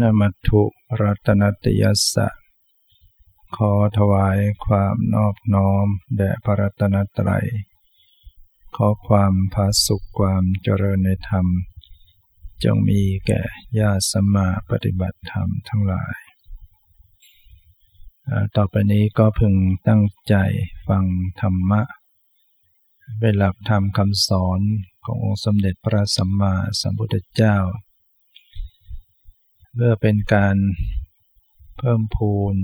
[0.00, 0.62] นามัตุ
[1.00, 2.28] รัตนตยสสะ
[3.56, 7.46] ขอถวายความนอบน้อม แด่พระรัตนตรัย
[8.76, 11.46] ขอความพาสุขความเจริญในธรรม
[12.64, 13.42] จงมีแก่
[13.78, 16.16] ญาติสัมมาปฏิบัติธรรมทั้งหลาย
[18.56, 19.54] ต่อไปนี้ก็พึง
[19.88, 20.34] ตั้งใจ
[20.88, 21.04] ฟัง
[21.40, 21.82] ธรรมะ
[23.20, 24.60] เป็นหลักธรรมคำสอน
[25.04, 27.56] ขององค์สมเด็จพระสัมมาสัมพุทธเจ้า
[29.80, 30.56] เพื่อเป็นการ
[31.78, 32.54] เพิ่มพูน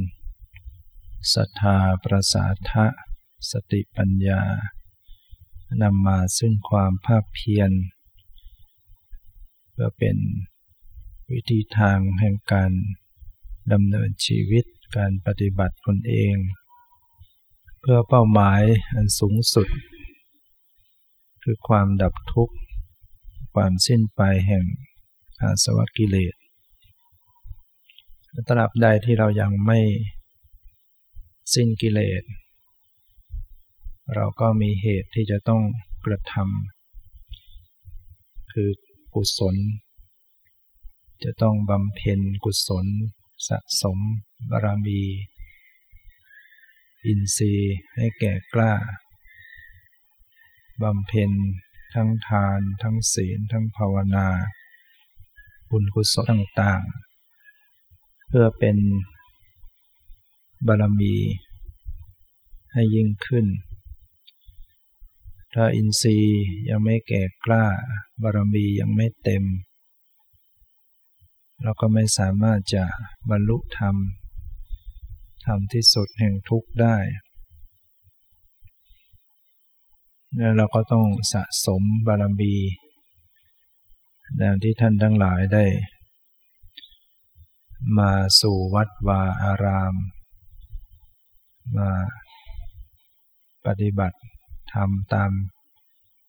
[1.34, 2.86] ศรัทธาประสาทะ
[3.50, 4.42] สติปัญญา
[5.82, 7.70] นำมาซึ่งความภาคเพียร
[9.70, 10.16] เพื่อเป็น
[11.32, 12.72] วิธีทางแห่งการ
[13.72, 14.64] ดำเนินชีวิต
[14.96, 16.34] การปฏิบัติตนเอง
[17.80, 18.62] เพื่อเป้าหมาย
[18.94, 19.68] อันสูงสุด
[21.42, 22.56] คือความดับทุกข์
[23.54, 24.64] ความสิ้นไปแห่ง
[25.40, 26.34] อาสวะกิเลส
[28.48, 29.80] ตราบใดที่เรายังไม่
[31.54, 32.22] สิ้นกิเลส
[34.14, 35.62] เราก็มีเหตุที่จะต้อง
[36.06, 38.68] กระทำคือ
[39.14, 39.56] กุศล
[41.24, 42.86] จะต้องบำเพ็ญกุศล
[43.48, 43.98] สะสม
[44.50, 45.02] บารมี
[47.04, 48.72] อินทรีย์ให้แก่กล้า
[50.82, 51.30] บำเพ็ญ
[51.94, 54.28] ทั้งทาน ทั้งศีล ทั้งภาวนา
[55.70, 57.13] บุญกุศลต่างๆ
[58.36, 58.78] พื่อเป็น
[60.66, 61.14] บารมี
[62.72, 63.46] ให้ยิ่งขึ้น
[65.54, 67.64] ถ้าอินทรีย์ยังไม่แก่กล้า
[68.22, 69.44] บารมียังไม่เต็ม
[71.62, 72.84] เราก็ไม่สามารถจะ
[73.30, 73.96] บรรลุธรรม
[75.46, 76.96] ธรรมที่สุดแห่งทุกข์ได้
[80.36, 82.54] แล้วเราก็ต้องสะสมบารมี
[84.40, 85.66] ดังที่ท่านทั้งหลายได้
[87.98, 89.94] มาสู่วัดวาอาราม
[91.76, 91.90] มา
[93.66, 94.18] ปฏิบัติ
[94.72, 95.32] ทำตาม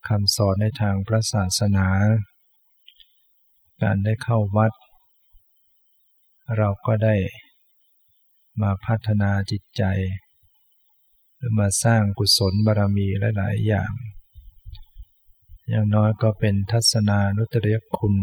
[0.08, 1.88] คำสอนในทางพระศาสนา
[3.82, 4.72] การได้เข้าวัด
[6.58, 7.16] เราก็ได้
[8.62, 9.84] มาพัฒนาจิตใจ
[11.38, 13.08] หรือมาสร้างกุศลบารมี
[13.38, 13.92] หลาย ๆ อย่าง
[15.70, 18.16] อย่างน้อยก็เป็นทัศนานุตริยคุณ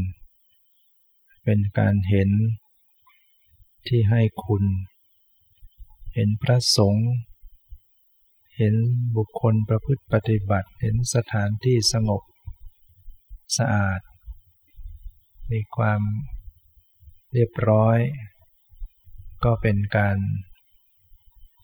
[1.45, 2.31] เป็นการเห็น
[3.89, 4.65] ที่ให้คุณ
[6.15, 7.09] เห็นพระสงฆ์
[8.57, 8.75] เห็น
[9.17, 12.23] บุคคลประพฤติปฏิบัติเห็นสถานที่สงบ
[13.57, 14.01] สะอาด
[15.51, 16.01] มีความ
[17.33, 17.99] เรียบร้อย
[19.45, 20.19] ก็เป็นการ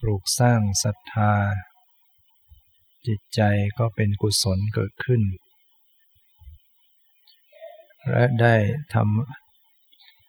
[0.00, 1.34] ปลูกสร้างศรัทธา
[3.06, 3.40] จิตใจ
[3.78, 5.22] ก็เป็นกุศลเกิดขึ้น
[8.10, 8.54] และได้
[8.94, 8.96] ท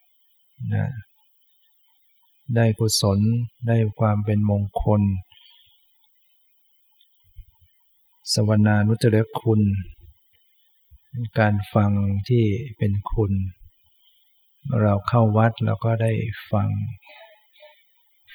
[0.10, 0.90] ำนะ
[2.56, 3.20] ได้กุศล
[3.68, 5.02] ได้ความเป็นมงคล
[8.34, 9.62] สวนานุจริคุณ
[11.40, 11.92] การฟัง
[12.30, 12.46] ที่
[12.78, 13.34] เป็นคุณ
[14.82, 16.12] เราเข้าวัดเราก็ได้
[16.52, 16.70] ฟัง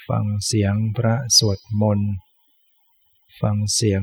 [0.08, 2.10] ฟังเสียงพระสวดมนต์
[3.40, 4.02] ฟังเสียง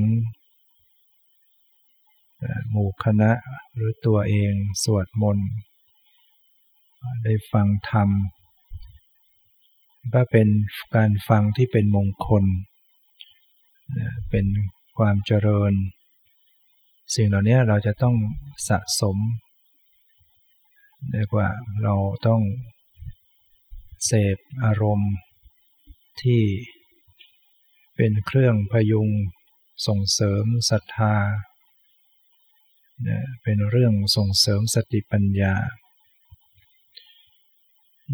[2.70, 3.32] หมู่คณะ
[3.76, 5.50] หรือตัวเองสวดมนต์
[7.24, 8.10] ได้ฟังธรรม
[10.14, 10.48] ก็เป็น
[10.96, 12.44] การฟังที่เป็นมงคล
[14.30, 14.46] เป็น
[14.98, 15.74] ความเจริญ
[17.16, 18.16] สิ่งเหล่านี้เราจะต้อง
[18.70, 19.18] สะสม
[21.14, 21.48] เรียกว่า
[21.84, 21.96] เรา
[22.28, 22.42] ต้อง
[24.06, 25.14] เสพอารมณ์
[26.22, 26.42] ที่
[27.96, 29.10] เป็นเครื่องพยุง
[29.88, 31.16] ส่งเสริมศรัทธา
[33.44, 35.56] เป็นเรื่องส่งเสริมสติปัญญา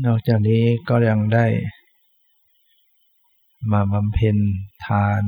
[0.06, 1.46] นอกจากนี้ก็ยังได้
[3.72, 4.38] มาบำเพ็ญ
[4.88, 5.24] ทาน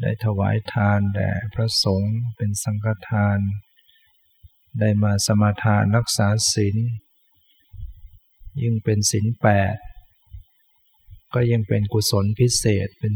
[0.00, 3.38] ได้ถวายทานแด่พระสงฆ์เป็นสังฆทาน
[4.80, 6.76] ได้มาสมาทานรักษาศีล
[8.62, 9.76] ยิ่งเป็นศีลแปด
[11.34, 13.14] ก็ยังเป็นกุศลพิเศษเป็น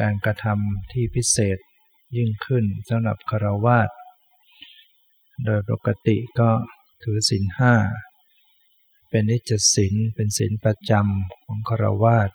[0.00, 1.58] การกระทำที่พิเศษ
[2.16, 3.90] ยิ่งขึ้นสำหรับคารวาส
[5.44, 6.50] โดยปกติก็
[7.02, 7.74] ถือศีลห้า
[9.16, 12.30] เป็นนิจศีลเป็นศีลประจำของคารวาส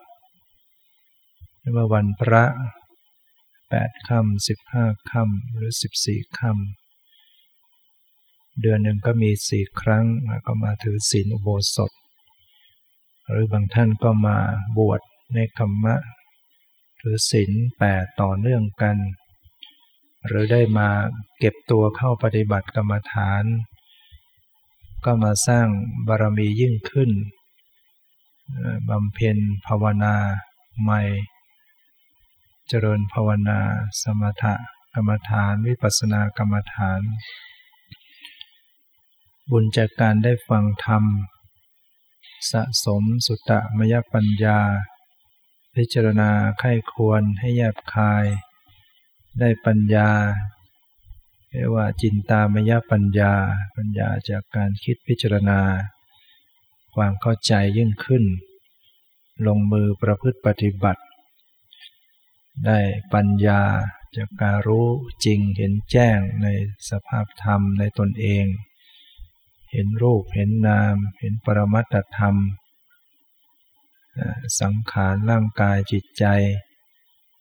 [1.74, 2.44] เมื่อวันพระ
[3.70, 10.06] แปดค่ำสิบห้าค่ำหรือสิบสี่ค่ำเดือนหนึ่งก็มีสี่ครั้ง
[10.46, 11.92] ก็มาถือศีลอุโบสถ
[13.30, 14.38] หรือบางท่านก็มา
[14.78, 15.02] บวช
[15.34, 15.96] ในธรรมะ
[17.02, 18.98] ถือศีลแปดต่อเนื่องกัน
[20.28, 20.90] หรือได้มา
[21.40, 23.46] เก็บตัวเข้าปฏิบัติกรรมฐาน
[25.06, 25.68] ก็มาสร้าง
[26.08, 27.12] บารมียิ่งขึ้น
[28.90, 30.16] บำเพ็ญภาวนา
[30.82, 31.02] ใหม่
[32.68, 33.60] เจริญภาวนา
[34.02, 34.54] สมถะ
[34.94, 37.02] กรรมฐานวิปัสสนากรรมฐาน
[39.52, 41.04] บุญจากการได้ฟังธรรม
[42.52, 44.60] สะสมสุตตะมยปัญญา
[45.76, 48.26] พิจารณาไข้ควรให้แยบคาย
[49.40, 50.10] ได้ปัญญา
[51.52, 53.34] เรียกว่าจินตามยปัญญา
[53.76, 55.60] ปัญญาจากการคิดพิจารณา
[56.96, 58.24] ความเข้าใจยิ่งขึ้น
[59.48, 61.04] ลงมือประพฤติปฏิบัติ
[62.66, 62.80] ได้
[63.14, 63.62] ปัญญา
[64.16, 64.88] จากการรู้
[65.26, 66.48] จริงเห็นแจ้งใน
[66.90, 68.46] สภาพธรรมในตนเอง
[69.72, 72.36] เห็นรูปเห็นนาม เห็นปรมัตถธรรม
[74.62, 76.26] สังขารร่างกายจิตใจ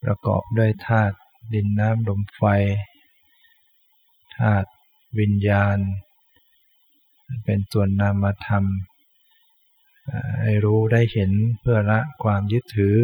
[0.03, 1.17] ประกอบด้วยธาตุ
[1.55, 2.43] ดินน้ำลมไฟ
[4.39, 4.71] ธาตุ
[5.19, 5.79] วิญญาณ
[7.45, 8.65] เป็นส่วนนามธรรม
[10.43, 12.97] ให้รู้ได้เห็นเพื่อละความยึดถือ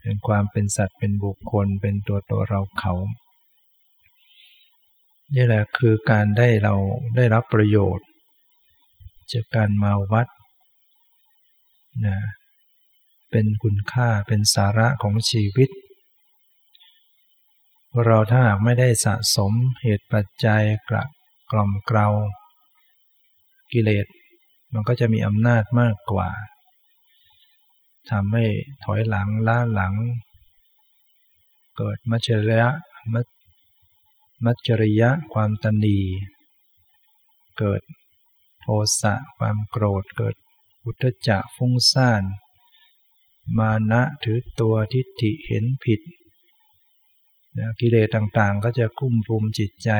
[0.00, 2.94] เป็นความเป็นสัตว์เป็นบุคคลเป็นตัวตัวเราเขา
[5.34, 6.74] นี่แหละคือการได้เรา
[7.16, 8.06] ได้รับประโยชน์
[9.32, 10.26] จากการมาวัด
[12.06, 12.16] นะ
[13.30, 15.68] เป็นคุณค่าเป็นสาระของชีวิต
[18.00, 19.52] เราถ้าหากไม่ได้สะสม
[19.82, 21.04] เหตุปัจจัยกระ
[21.50, 22.08] กล่อมเกลา
[23.72, 24.06] กิเลส
[24.72, 26.30] มันก็จะมีอำนาจมากกว่า
[28.10, 28.44] ทำให้
[28.84, 29.94] ถอยหลังล้าหลัง
[31.76, 32.70] เกิดมัจฉริยะ
[34.44, 36.00] มัจจริยะความตันดี
[37.58, 37.82] เกิด
[38.60, 38.66] โท
[39.00, 40.36] สะความโกรธเกิด
[40.84, 42.22] อุทจักฟุ้งซ่าน
[43.58, 46.00] มานะถือตัวทิฏฐิเห็นผิด
[47.80, 49.90] กิเลสต่างๆ ก็จะคุ้มภูมิจิตใจ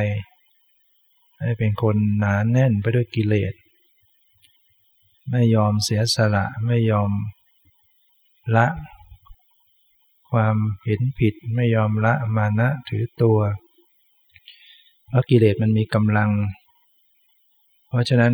[1.40, 3.54] ให้เป็นคนหนานแน่นไปด้วยกิเลส
[5.30, 7.10] ไม่ยอมเสียสละไม่ยอม
[8.56, 8.66] ละ
[10.30, 13.38] ความเห็นผิดไม่ยอมละมานะถือตัว
[15.08, 16.30] เพราะกิเลสมันมีกำลัง
[17.88, 18.32] เพราะฉะนั้น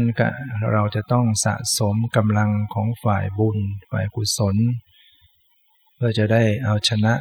[0.73, 3.59] เราจะต้องสะสมกำลังของฝ่ายบุญ
[3.91, 4.56] ฝ่ายกุศล
[5.94, 7.15] เพื่อจะได้เอาชนะ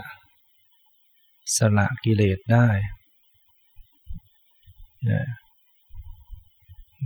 [1.56, 2.68] สละกิเลสได้
[5.10, 5.24] นะ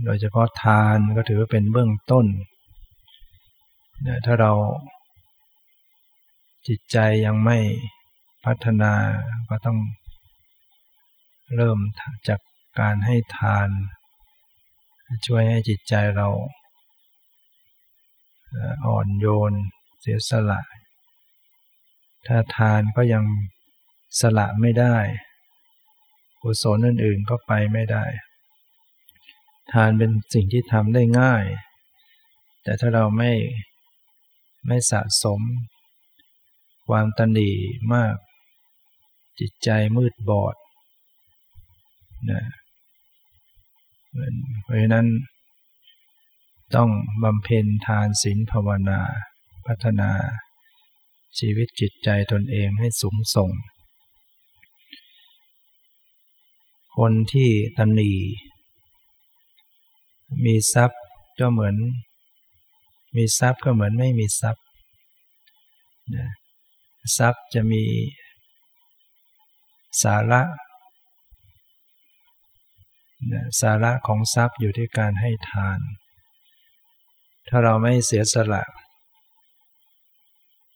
[0.04, 2.26] โดยเฉพาะทานก็ถือว่าเป็นเบื้องต้น
[4.06, 4.52] นะถ้าเรา
[6.68, 7.58] จิตใจยังไม่
[8.44, 8.94] พัฒนา
[9.50, 9.78] ก็ต้อง
[11.56, 11.78] เริ่ม
[12.28, 12.40] จาก
[12.80, 13.68] การให้ทาน
[15.26, 16.28] ช่วยให้จิตใจเรา
[18.86, 19.52] อ่อนโยน
[20.00, 20.60] เสียสละ
[22.26, 23.24] ถ้าทานก็ยัง
[24.20, 24.96] สละไม่ได้
[26.42, 28.04] กุศลอื่นๆก็ไปไม่ได้
[29.72, 31.44] ทานเป็นสิ่งที่ทำได้ง่าย
[32.62, 33.32] แต่ถ้าเราไม่
[34.66, 35.40] ไม่สะสม
[36.88, 37.52] ความตันดี
[37.94, 38.16] มาก
[39.40, 40.56] จิตใจมืดบอด
[42.30, 42.42] นะ
[44.62, 45.06] เพราะฉะนั้น
[46.76, 46.90] ต้อง
[47.22, 49.00] บำเพ็ญทานศีลภาวนา
[49.66, 50.10] พัฒนา
[51.38, 53.50] ชีวิตจิตใจตนเองให้สูงส่ง
[56.96, 58.12] คนที่ตันนี
[60.44, 61.00] มีทรัพย์
[61.40, 61.76] ก็เหมือน
[63.16, 64.64] มีทรัพย์ก็เหมือนไม่มีทรัพย์
[66.16, 66.28] นะ
[67.18, 67.84] ทรัพย์จะมี
[70.02, 70.42] สาระ
[73.32, 75.78] นะสาระของทรัพย์อยู่ที่การให้ทาน
[77.48, 78.64] ถ้าเราไม่เสียสละ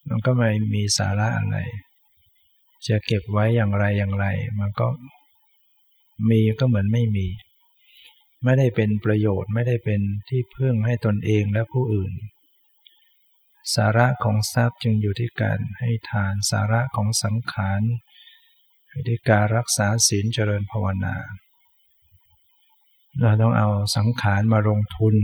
[0.09, 1.59] มันก็ไม่มีสาระอะไร
[2.89, 4.27] จะเก็บไว้อย่างไรอย่างไร
[4.61, 4.87] มันก็
[6.31, 7.27] มีก็เหมือนไม่มี
[8.45, 12.13] ไม่ได้เป็นประโยชน์ไม่ได้เป็นที่พึ่งให้ตนเองและผู้อื่น
[13.75, 17.83] สาระของทรัพย์จึงอยู่ที่การให้ทานสาระของสังขาร
[18.89, 21.17] อยู่ที่การรักษาศีลเจริญภาวนา
[23.21, 25.15] เราต้องเอาสังขารมาลงทุน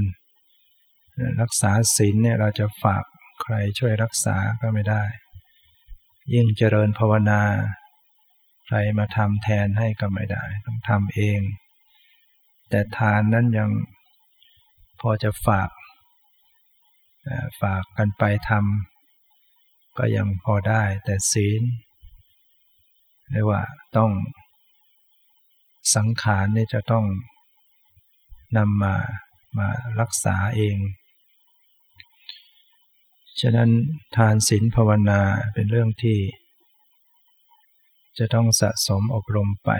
[1.40, 3.04] รักษาศีลเนี่ยเราจะฝาก
[3.42, 5.04] ใครช่วยรักษาก็ไม่ได้
[6.32, 7.42] ยิ่งเจริญภาวนา
[8.72, 11.40] ครมาทำแทนให้ก็ไม่ได้ ต้องทำเอง
[12.70, 13.70] แต่ทานนั้นยัง
[15.00, 15.70] พอจะฝาก
[17.60, 21.62] ฝากกันไปทำก็ยังพอได้ แต่ศีล
[23.30, 23.62] เรียกว่า
[23.96, 24.10] ต้อง
[25.96, 27.04] สังขารนี่จะต้อง
[28.56, 28.94] นำมา
[29.58, 29.68] มา
[30.00, 30.78] รักษาเอง
[33.40, 33.70] ฉะนั้น
[34.16, 35.20] ทานศีลภาวนา
[35.54, 36.18] เป็นเรื่องที่
[38.18, 39.70] จะต้องสะสมอบรมไป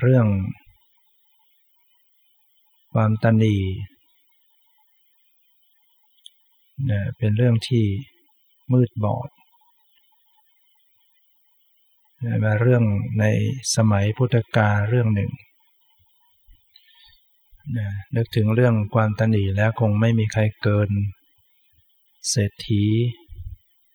[0.00, 0.26] เรื่อง
[2.92, 3.56] ความตันี
[6.86, 7.84] เนี่ยเป็นเรื่องที่
[8.72, 9.28] มืดบอด
[12.44, 12.84] มาเรื่อง
[13.20, 13.24] ใน
[13.76, 15.30] สมัยพุทธกาลเรื่องหนึ่ง
[18.16, 20.90] นึกถึงเรื่องความตันดีแล้วคงไม่มีใครเกิน
[22.30, 22.84] เศรษฐี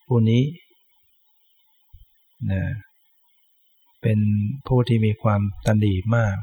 [0.05, 0.43] ผู้นี้
[2.51, 2.63] นะ
[4.01, 4.19] เป็น
[4.67, 6.37] ผู้ที่มีความตันดีมาก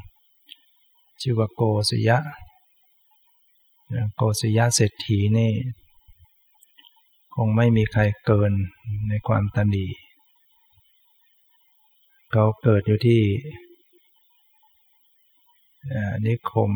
[1.21, 2.17] ชื่อว่าโกศยะ
[4.15, 5.51] โกศยะเศรษฐีนี่
[7.35, 8.51] คงไม่มีใครเกิน
[9.07, 9.87] ในความตันดี
[12.31, 13.21] เขาเกิดอยู่ที่
[16.25, 16.71] นิคม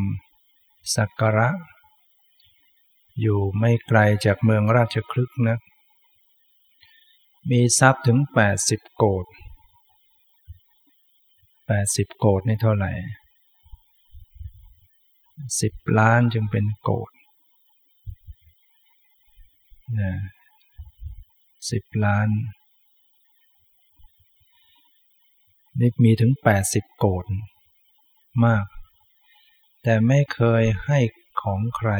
[0.95, 1.49] สักกระ
[3.21, 5.57] อยู่ไม่ไกลจากเมืองราชคลึกนะ
[7.51, 8.19] มีทรัพย์ถึง
[8.57, 9.25] 80 โกด
[11.31, 12.91] 80 โกดนี่เท่าไหร่
[15.41, 17.11] 10 ล้านจึงเป็นโกด
[19.99, 20.11] นะ
[21.71, 22.27] สิบล้าน
[25.79, 26.31] นี่มีถึง
[26.65, 27.25] 80 โกด
[28.45, 28.65] มาก
[29.83, 30.99] แต่ไม่เคยให้
[31.41, 31.91] ของใคร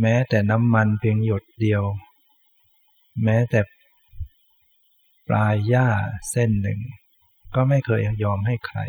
[0.00, 1.82] แม้แต่น้ำมันเพียงหยดเดียว
[3.24, 3.60] แม้แต่
[5.28, 5.88] ปลายหญ้า
[6.30, 6.80] เส้นหนึ่ง
[7.54, 8.80] ก็ไม่เคยยอมให้ใคร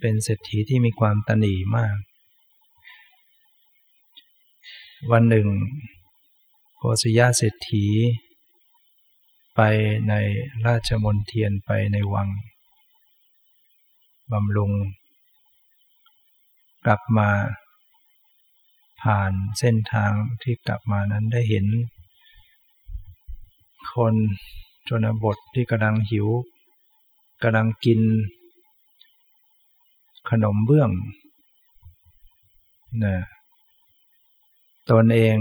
[0.00, 1.96] เป็นเศรษฐีที่มีความตนีมาก
[5.12, 5.48] วันหนึ่ง
[6.78, 7.86] โกศยาเศรษฐี
[9.56, 9.60] ไป
[10.08, 10.14] ใน
[10.66, 12.28] ราชมนเทียนไปในวัง
[14.32, 14.72] บำรุง
[16.84, 17.30] กลับมา
[19.02, 20.12] ผ่านเส้นทาง
[20.42, 21.66] ที่กลับมานั้นได้เห็น
[23.92, 24.14] คน
[24.88, 26.28] ชนบทที่กำลังหิว
[27.42, 28.00] กำลังกิน
[30.30, 30.90] ขนมเบื้อง
[33.04, 33.16] นะ
[34.90, 35.36] ตนเอง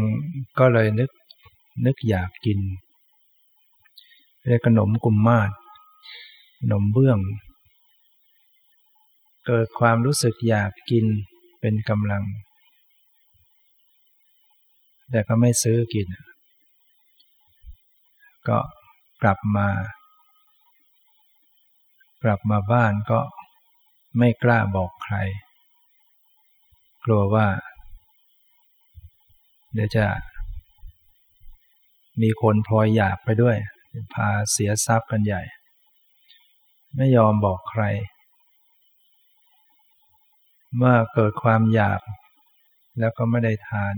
[0.60, 1.10] ก็เลยนึก
[1.86, 2.60] นึกอยากกิน
[4.46, 5.50] เรียกขนมกุมมาศ
[6.60, 7.20] ขนมเบื้อง
[9.46, 11.06] เกิดความรู้สึกอยากกิน
[11.60, 12.24] เป็นกำลัง
[15.12, 16.08] แต่ก็ไม่ซื้อกิน
[18.48, 18.60] ก็
[19.22, 19.68] กลับมา
[22.24, 23.20] กลับมาบ้านก็
[24.18, 25.16] ไม่กล้าบอกใคร
[27.06, 27.48] กลัวว่า
[29.74, 30.06] เดี๋ยวจะ
[32.22, 33.58] มีคนพลอยอยากไปด้วย
[34.14, 35.42] พาเสียทรัพย์กันใหญ่
[36.96, 37.84] ไม่ยอมบอกใคร
[40.78, 42.02] เมื่อเกิดความอยาก
[43.00, 43.96] แล้วก็ไม่ได้ทาน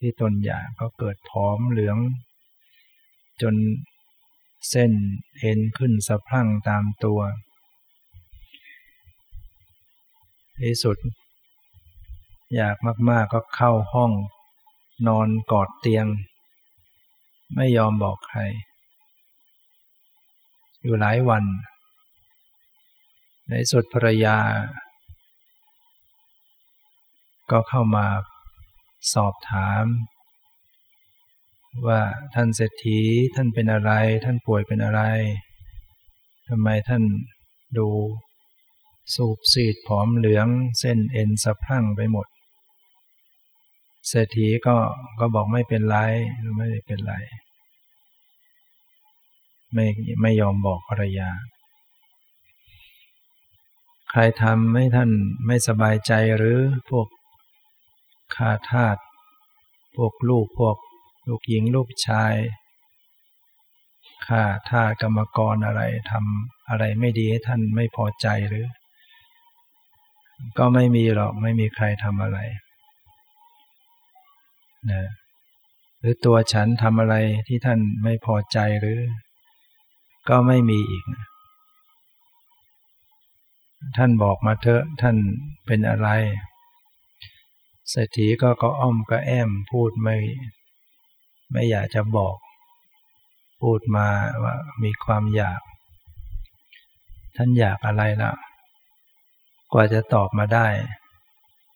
[0.00, 1.98] ที่ตนอยากก็เกิดผอมเหลือง
[3.42, 3.54] จน
[4.70, 4.92] เส้น
[5.38, 7.20] เอ็นขึ้นสะพรั่งตามตัว
[10.62, 10.96] ที่สุด
[12.54, 12.76] อยาก
[13.10, 14.12] มาก ๆ ก็เข้าห้อง
[15.08, 16.06] นอนกอดเตียง
[17.54, 18.40] ไม่ยอมบอกใคร
[20.82, 21.44] อยู่หลายวัน
[23.48, 24.38] ในสุดภรรยา
[27.50, 28.06] ก็เข้ามา
[29.14, 29.84] สอบถาม
[31.86, 32.00] ว่า
[32.34, 32.98] ท่านเศรษฐี
[33.34, 33.92] ท่านเป็นอะไร
[34.24, 35.02] ท่านป่วยเป็นอะไร
[36.48, 37.02] ทำไมท่าน
[37.78, 37.88] ดู
[39.14, 42.26] สูบสีดผอมเหลืองเส้นเอ็นสะพั่งไปหมด
[44.08, 44.76] เศรษฐีก็
[45.18, 45.98] ก็บอกไม่เป็นไร
[46.56, 47.14] ไม่ได้เป็นไร
[49.74, 49.86] ไม่
[50.22, 51.30] ไม่ยอมบอกภรรยา
[54.10, 55.10] ใครทำให้ท่าน
[55.46, 56.58] ไม่สบายใจหรือ
[56.90, 57.06] พวก
[58.34, 58.96] ข้าทาส
[59.96, 60.76] พวกลูกพวก
[61.26, 62.34] ลูกหญิงลูกชาย
[64.26, 68.66] ข้าทากรรมกรอะไรทำอะไรไม่ดีให้ท่านไม่พอใจหรือ
[70.58, 72.38] ก็ไม่มีหรอกไม่มีใครทำอะไร
[74.90, 75.02] นะ
[75.98, 77.16] หรือตัวฉันทำอะไร
[77.48, 79.00] ที่ท่านไม่พอใจหรือ
[80.28, 81.04] ก็ไม่มีอีก
[83.96, 85.16] ท่านบอกมาเถอะท่าน
[85.66, 86.08] เป็นอะไร
[87.90, 90.16] เศรษฐีก็ก็อ้อมก็แอมพูดไม่
[91.50, 92.36] ไม่อยากจะบอก
[93.60, 94.08] พูดมา
[94.42, 95.60] ว่ามีความอยาก
[97.36, 98.32] ท่านอยากอะไรล่ะ
[99.72, 100.66] กว่าจะตอบมาได้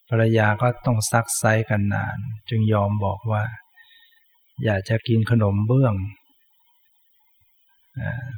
[0.08, 3.44] ภรรยาก็ต้องซักไซกันนาน จึงยอมบอกว่า
[4.64, 5.94] อยากจะกินขนมเบื้อง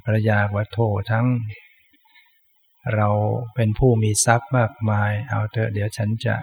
[0.04, 0.78] ภรรยาว่าโท
[1.10, 1.26] ทั้ง
[2.94, 3.08] เรา
[3.54, 6.36] เป็นผู้มีทรัพย์มากมาย เอาเถอะเดี๋ยวฉันจะ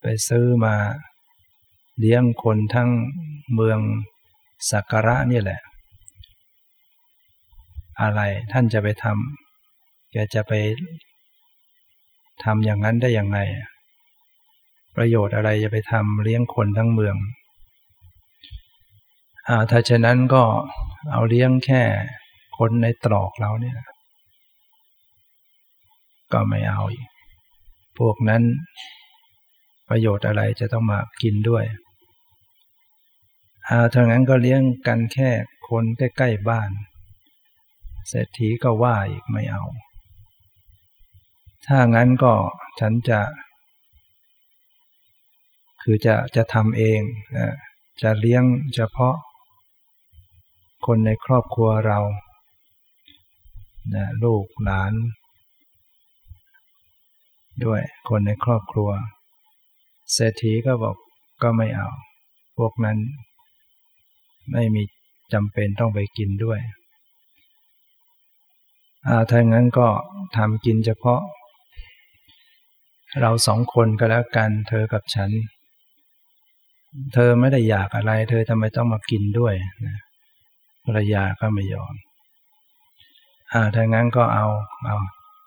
[0.00, 0.76] ไปซื้อมา
[2.00, 2.90] เลี้ยงคนทั้ง
[3.54, 3.78] เมือง
[4.70, 5.60] สักการะนี่แหละ
[8.02, 8.20] อะไร
[8.52, 10.52] ท่านจะไปทำแกจะไป
[12.44, 13.38] ทำอย่างนั้นได้ยังไง
[14.96, 17.16] ประโยชน์อะไรจะไปทำเลี้ยงคนทั้งเมือง
[19.48, 20.42] อาถ้าฉะนั้นก็
[21.12, 21.82] เอาเลี้ยงแค่
[22.58, 23.78] คนในตรอกเราเนี่ย
[26.32, 26.82] ก็ไม่เอา
[27.98, 28.42] พวกนั้น
[29.88, 31.64] ประโยชน์อะไรจะต้องมากินด้วย
[33.68, 35.30] อาถ้างั้นก็เลี้ยงกันแค่
[35.68, 36.70] คนใกล้ๆบ้าน
[38.08, 39.64] เศรษฐีก็ว่าอีกไม่เอา
[41.66, 42.34] ถ้างั้นก็
[42.80, 43.20] ฉันจะ
[45.82, 47.00] คือจะจะทำเอง
[48.02, 48.44] จะเลี้ยง
[48.74, 49.16] เฉพาะ
[50.86, 52.00] คนในครอบครัวเรา
[53.94, 54.92] นะลูกหลาน
[57.64, 58.90] ด้วยคนในครอบครัว
[60.12, 60.96] เศรษฐีก็บอก
[61.42, 61.88] ก็ไม่เอา
[62.58, 62.98] พวกนั้น
[64.52, 64.82] ไม่มี
[65.32, 66.60] จำเป็นต้องไปกินด้วย
[69.30, 69.88] ถ้างั้นก็
[70.36, 71.20] ทำกินเฉพาะ
[73.20, 75.30] เราสองคนก็แล้วกัน เธอกับฉัน
[77.14, 79.54] เธอไม่ได้อยากอะไร เธอทำไมต้องมากินด้วย
[80.84, 81.94] ภรรยาก็ไม่ยอม
[83.52, 84.46] อาถ้างั้นก็เอา
[84.86, 84.96] เอา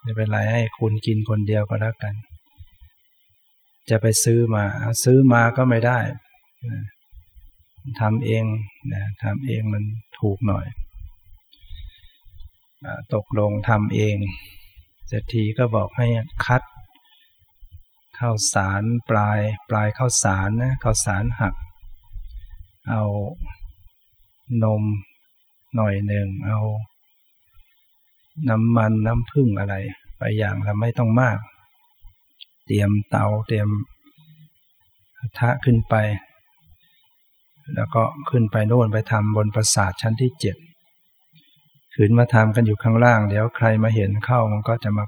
[0.01, 2.13] ไม่เป็นไรให้คุณกินคนเดียวก็แล้วกัน
[3.89, 4.63] จะไปซื้อมา
[5.03, 6.00] ซื้อมาก็ไม่ได้
[8.00, 8.43] ทำเอง
[8.93, 9.84] นะทำเองมัน
[10.19, 10.65] ถูกหน่อย
[13.13, 14.15] ตกลงทำเอง
[15.08, 16.08] เศรษฐีก็บอกให้
[16.46, 16.62] คัด
[18.19, 21.55] ข้าวสารปลายปลายข้าวสารนะข้าวสารหัก
[22.89, 23.03] เอา
[24.63, 24.84] นม
[25.75, 26.60] หน่อยหนึ่งเอา
[28.50, 29.75] น้ำมันน้ำผึ้งอะไร
[30.17, 31.38] ไปอย่างละไม่ต้องมาก
[32.65, 33.69] เตรียมเตาเตรียม
[35.38, 35.96] ทะขึ้นไป
[37.76, 40.58] แล้วก็ขึ้นไปโน่นไปทำบนปราสาทชั้นที่เจ็ด
[41.94, 45.06] ขืนมาทำกันอยู่ข้างล่าง เดี๋ยวใครมาเห็นเข้ามันก็จะมา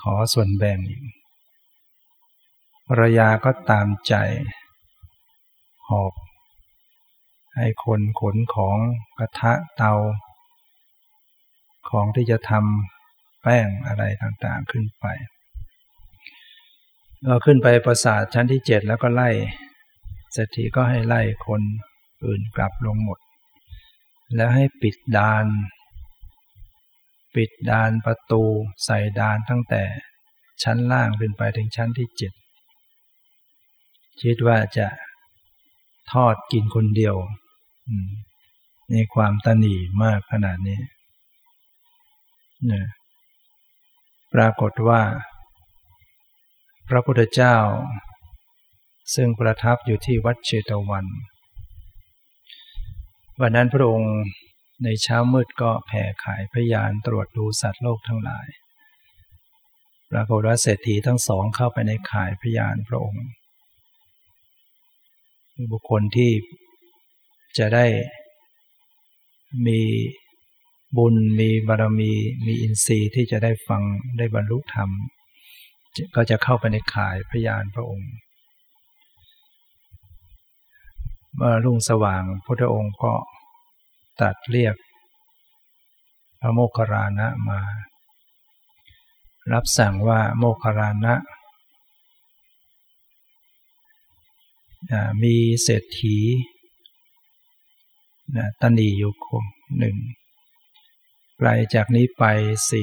[0.00, 1.02] ขอส่วนแบ่งอีก
[2.88, 4.14] ภรรยาก็ตามใจ
[5.88, 6.12] หอบ
[7.56, 8.76] ให้คนขนของ
[9.18, 9.94] กระทะเตา
[11.90, 15.06] ของที่จะทำแป้งอะไรต่างๆขึ้นไป
[17.26, 19.30] เราขึ้นไปปราสาทชั้นที่เจ็ดแล้วก็ไล่
[20.36, 21.62] เศรษฐีก็ให้ไล่คน
[22.24, 23.18] อื่นกลับลงหมด
[24.34, 25.46] แล้วให้ปิดดาน
[27.36, 28.42] ปิดดานประตู
[28.84, 29.82] ใส่ดานตั้งแต่
[30.62, 32.32] ชั้นล่างขึ้นไปถึงชั้นที่เจ็ด
[34.22, 34.86] คิดว่าจะ
[36.12, 37.16] ทอดกินคนเดียว
[38.92, 40.80] นี่ความตนีมากขนาดนี้
[42.70, 42.72] น
[44.34, 45.02] ปรากฏว่า
[46.88, 47.56] พระพุทธเจ้า
[49.14, 51.06] ซึ่งประทับอยู่ที่วัดเชตวัน
[53.40, 54.14] วันนั้นพระองค์
[54.84, 58.46] ในเช้ามืดก็แผ่ขายพยานตรวจดูสัตว์โลกทั้งหลาย
[60.10, 63.24] ปรากฏว่าเศรษฐีทั้งสองเข้าไปในขายพยานพระองค์
[65.72, 66.32] บุคคลที่
[67.58, 67.86] จะได้
[69.66, 69.80] มี
[70.96, 72.12] บุญมีบารมี
[72.46, 73.82] มีอินทรีย์ที่จะได้ฟัง
[74.18, 74.90] ได้บรรลุธรรม
[76.14, 78.10] ก็จะเข้าไปในขายพยานพระองค์
[81.36, 83.12] เมื่อรุ่งสว่างพระองค์ก็
[84.20, 84.76] ตัดเรียก
[86.40, 87.60] พระโมคคารณะมา
[89.52, 91.14] รับสั่งว่าโมคคารณะ
[95.22, 96.18] มีเศรษฐี
[98.60, 99.44] ตนีอยู่คง
[99.78, 99.96] หนึ่ง
[101.38, 102.24] ไกลจากนี้ไป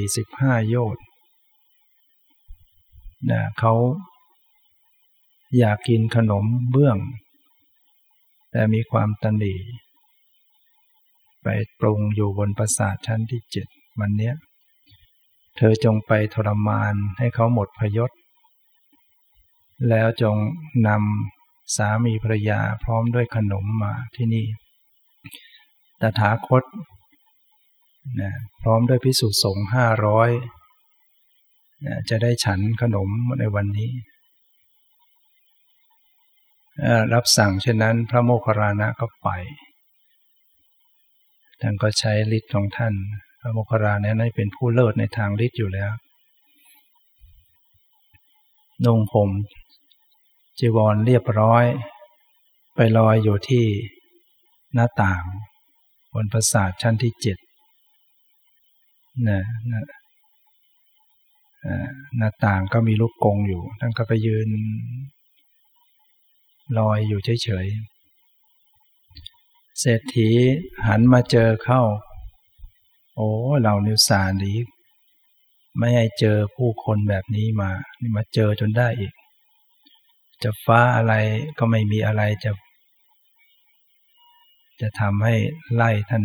[0.05, 1.03] 45 โยชน์
[3.59, 3.73] เขา
[5.57, 6.97] อยากกินขนมเบื้อง
[8.53, 9.55] แต่มีความตันดี
[11.43, 11.47] ไป
[11.79, 13.67] ปรุงอยู่บนปราสาทชั้นที่เจ็ด
[13.99, 14.31] วันนี้
[15.57, 18.11] เธอจงไปทรมานให้เขาหมดพยศ
[19.89, 20.35] แล้วจง
[20.87, 24.45] นำสามีภรรยาพร้อมด้วยขนมมาที่นี่
[26.01, 26.63] ตถาคต
[28.21, 30.29] นะพร้อมด้วยพิสุสงฆ์ห้าร้อย
[32.09, 33.91] จะได้ฉันขนมในวันนี้
[37.13, 39.29] รับสั่งเช่นนั้น พระโมคคัลลานะก็ไป
[41.61, 42.93] ท่านก็ใช้ฤทธิ์ของท่าน
[43.39, 45.91] พระโมคคัลลานะนั้นเป็นผู้เลิศในทางฤทธิ์อยู่แล้ว
[48.85, 49.29] นุ่งผม
[50.59, 51.65] จีวรเรียบร้อย
[52.75, 53.65] ไปลอยอยู่ที่
[54.73, 55.23] หน้าต่าง
[56.13, 57.37] บนปราสาทชั้นที่เจ็ด
[59.29, 59.85] นะนะ
[62.17, 64.49] หน้าต่างก็มีลูกกงอยู่ ท่านก็ไปยืน
[66.77, 67.93] ลอยอยู่เฉยๆ
[69.79, 70.29] เศรษฐี
[70.87, 71.81] หันมาเจอเข้า
[73.15, 73.29] โอ้
[73.61, 74.53] เรานิวสาดี
[75.77, 77.69] ไม่ให้เจอผู้คนแบบนี้มา
[78.01, 79.13] นี่มาเจอจนได้อีก
[80.43, 81.13] จะฟ้าอะไร
[81.57, 82.51] ก็ไม่มีอะไรจะ
[84.81, 85.35] จะทำให้
[85.75, 86.23] ไล่ท่าน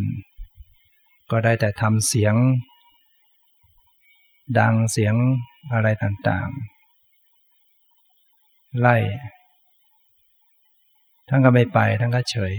[1.31, 2.35] ก็ได้แต่ทำเสียง
[4.59, 5.15] ดังเสียง
[5.73, 8.97] อะไรต่างๆ ไล่
[11.29, 12.55] ท่านก็ไม่ไปท่านก็เฉย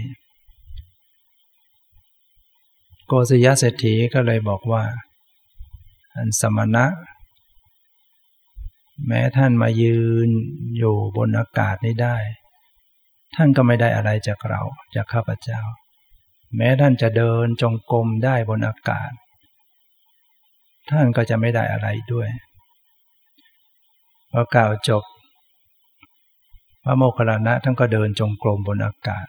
[3.06, 4.84] โกศยเศรษฐีก็เลยบอกว่า
[6.16, 6.84] อันสมณะ
[9.06, 10.28] แม้ท่านมายืน
[10.78, 12.16] อยู่บนอากาศนี้ได้
[13.36, 14.60] ท่านก็ไม่ได้อะไรจากเรา
[14.94, 15.60] จากข้าพเจ้า
[16.56, 19.10] แม้ท่านจะเดินจงกรมได้บนอากาศ
[20.90, 22.28] ท่านก็จะไม่ได้อะไรด้วย
[24.32, 25.04] พอกล่าวจบ
[26.84, 29.26] พระโมคคัลลานะท่านก็เดินจงกรมบนอากาศ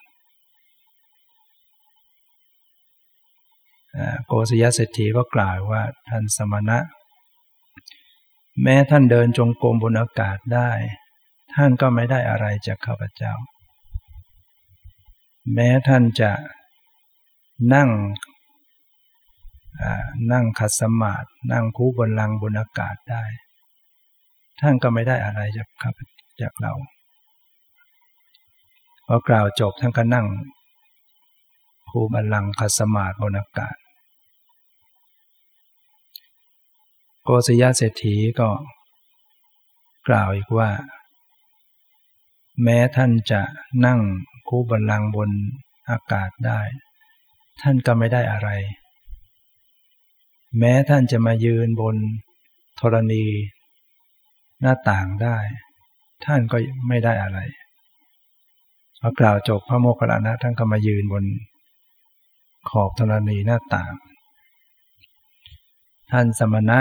[4.28, 6.78] โกศยเศรษฐีก็กล่าวว่าท่านสมณะ
[8.62, 10.70] แม้ท่านเดินจงกรมบนอากาศได้
[11.56, 13.34] ท่านก็ไม่ได้อะไรจากข้าพเจ้า
[15.54, 16.32] แม้ท่านจะ
[17.74, 17.90] นั่ง
[20.32, 23.24] นั่งขัดสมาธินั่งคู่บนลังบนอากาศได้
[24.62, 25.92] ท่านก็ไม่ได้อะไรจากข้า
[26.42, 26.74] จากเรา
[29.14, 30.28] พอกล่าวจบท่านก็นั่ง
[31.90, 33.76] คูบัลลังคสมาธิบนอากาศ
[37.24, 38.50] โกศยเศรษฐีก็
[40.08, 40.70] กล่าวอีกว่า
[42.64, 43.42] แม้ท่านจะ
[43.86, 44.00] นั่ง
[44.48, 45.30] คู่บัลลังบน
[45.90, 46.60] อากาศได้
[47.62, 48.50] ท่านก็ไม่ได้อะไร
[50.58, 51.96] แม้ท่านจะมายืนบน
[52.80, 53.26] ธรณี
[54.62, 55.38] หน้าต่างได้
[56.26, 57.42] ท่านก็ไม่ได้อะไร
[59.02, 61.26] พอกล่าวจบพระโมคคัลลานะท่านก็มายืนบน
[62.70, 63.94] ขอบธรณีหน้าต่าง
[66.12, 66.80] ท่านสมณะ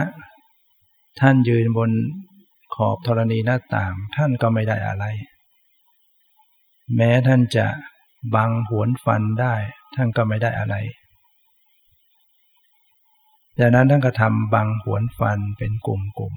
[1.21, 1.91] ท่านยืนบน
[2.75, 5.05] ขอบธรณีหน้าต่าง ท่านก็ไม่ได้อะไร
[6.97, 7.67] แม้ท่านจะ
[8.35, 9.55] บังหวนฟันได้
[9.95, 10.77] ท่านก็ไม่ได้อะไร
[13.59, 16.35] จากนั้นท่านก็ทำบังหวนฟันเป็นกลุ่ม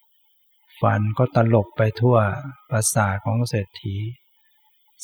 [0.00, 2.16] ๆฟันก็ตลบไปทั่ว
[2.70, 3.96] ประสาทของเศรษฐี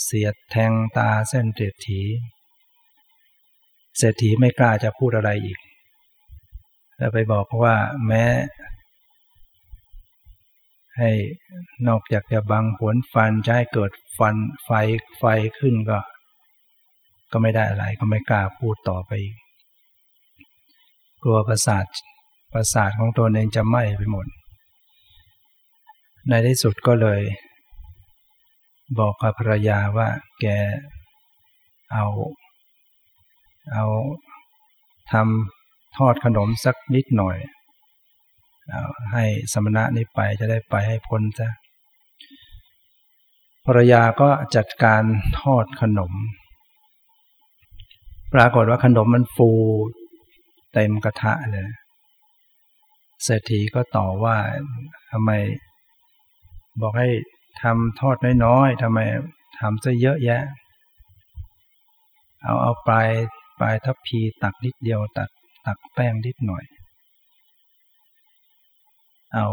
[0.00, 2.00] เสียดแทงตาเส้นเศรษฐี
[3.98, 5.58] เศรษฐีไม่กล้าจะพูดอะไรอีก
[6.96, 7.76] แล้วไปบอกว่า
[8.06, 8.24] แม้
[10.98, 11.10] ให้
[11.88, 14.70] นอกจากจะบังหวนฟันจะให้เกิดฟันไฟ
[15.18, 15.24] ไฟ
[15.58, 15.98] ขึ้นก็
[17.32, 19.36] ก็ไม่ได้อะไรก็ไม่กล้าพูดต่อไปอีก
[21.22, 21.84] กลัวประสาท
[22.52, 24.26] ประสาทของตัวเองจะไหม้ไปหมด
[26.28, 27.20] ในที่สุดก็เลย
[28.98, 30.08] บอกกับภรรยาว่า
[30.40, 30.46] แก
[31.92, 32.06] เอา
[33.72, 33.84] เอา
[35.12, 37.38] ทำทอดขนมสักนิดหน่อย
[38.70, 41.48] เอาให้สมณะนี้ไปจะได้ไปให้พ้นซะ
[43.66, 45.02] ภรรยาก็จัดการ
[45.40, 46.12] ทอดขนม
[48.34, 49.50] ปรากฏว่าขนมมันฟู
[50.72, 51.68] เต็มกระทะเลย
[53.24, 54.36] เศรษฐีก็ต่อว่า
[55.10, 55.30] ทำไม
[56.80, 57.08] บอกให้
[57.60, 58.98] ทำทอดน้อยๆทำไม
[59.60, 60.42] ทำซะเยอะแยะ
[62.42, 63.08] เอาเอาปลาย
[63.60, 65.30] ปลายทัพพีตักนิดเดียวตัก
[65.66, 66.64] ตักแป้งนิดหน่อย
[69.34, 69.48] เอา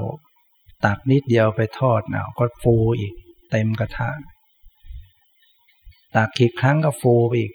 [0.85, 3.13] ตักนิดเดียวไปทอดเอาก็ฟูอีก
[3.51, 4.09] เต็มกระทะ
[6.15, 7.51] ตักอีกครั้งก็ฟูอีก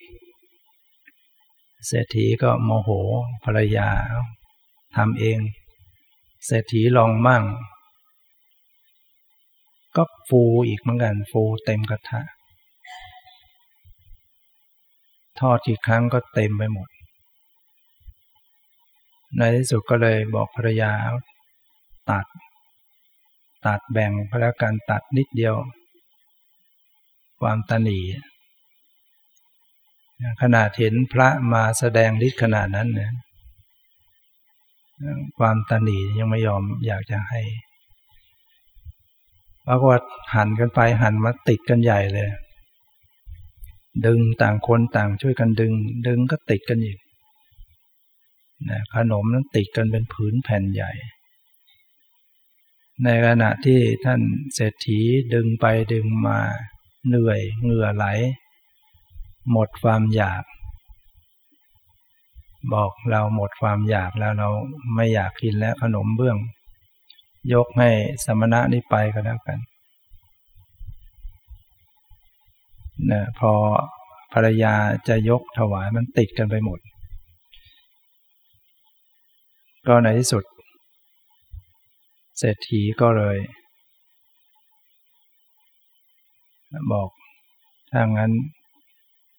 [1.87, 2.91] เศรษฐีก็โมโห
[3.45, 3.89] ภรรยา
[4.97, 5.39] ทำเอง
[6.47, 7.45] เศรษฐีลองมั่ง
[9.97, 12.21] ก็ฟูอีกเหมือนกัน ฟูเต็มกระทะ
[15.41, 16.89] ทอดกี่ครั้งก็เต็มไปหมด
[19.39, 20.93] ในที่สุดก็เลยบอกภรรยา
[22.11, 22.27] ตัด
[23.67, 25.57] ตัดแบ่งพระการตัดนิดเดียว
[27.41, 28.01] ความตนี
[30.43, 33.13] ขนาดเห็นพระมาแสดงฤทธิ์ขนาดนั้นเนี่ย
[35.39, 37.41] ความตนียังไม่ยอมอยากจะให้
[39.67, 40.01] ปรากฏ
[40.35, 42.29] หันกันไปหันมาติดกันใหญ่เลย
[44.07, 45.73] ดึงต่างคนต่างช่วยกันดึง
[46.07, 46.99] ดึงก็ติดกันอีก
[48.71, 50.93] นะขนมนั้นติดกันเป็นผืนแผ่นใหญ่
[53.05, 54.21] ในขณะที่ท่าน
[54.55, 55.01] เศรษฐี
[55.35, 56.39] ดึงไปดึงมา
[57.09, 58.07] เหนื่อยเหงื่อไหล
[59.51, 60.45] หมดความอยาก
[62.73, 64.49] บอกเราหมดความอยากแล้วเรา
[64.95, 66.37] ไม่อยากกินแล้วขนมเบื้อง
[67.53, 67.91] ยกให้
[68.25, 69.59] สมณะนี้ไปก็แล้วกัน
[73.11, 73.53] นะพอ
[74.33, 74.75] ภรรยา
[75.09, 76.79] จะยกถวายมันติดกันไปหมด
[79.87, 80.45] ก็ในที่สุด
[82.39, 83.37] เศรษฐีก็เลย
[86.93, 87.09] บอก
[87.91, 88.33] ถ้างั้น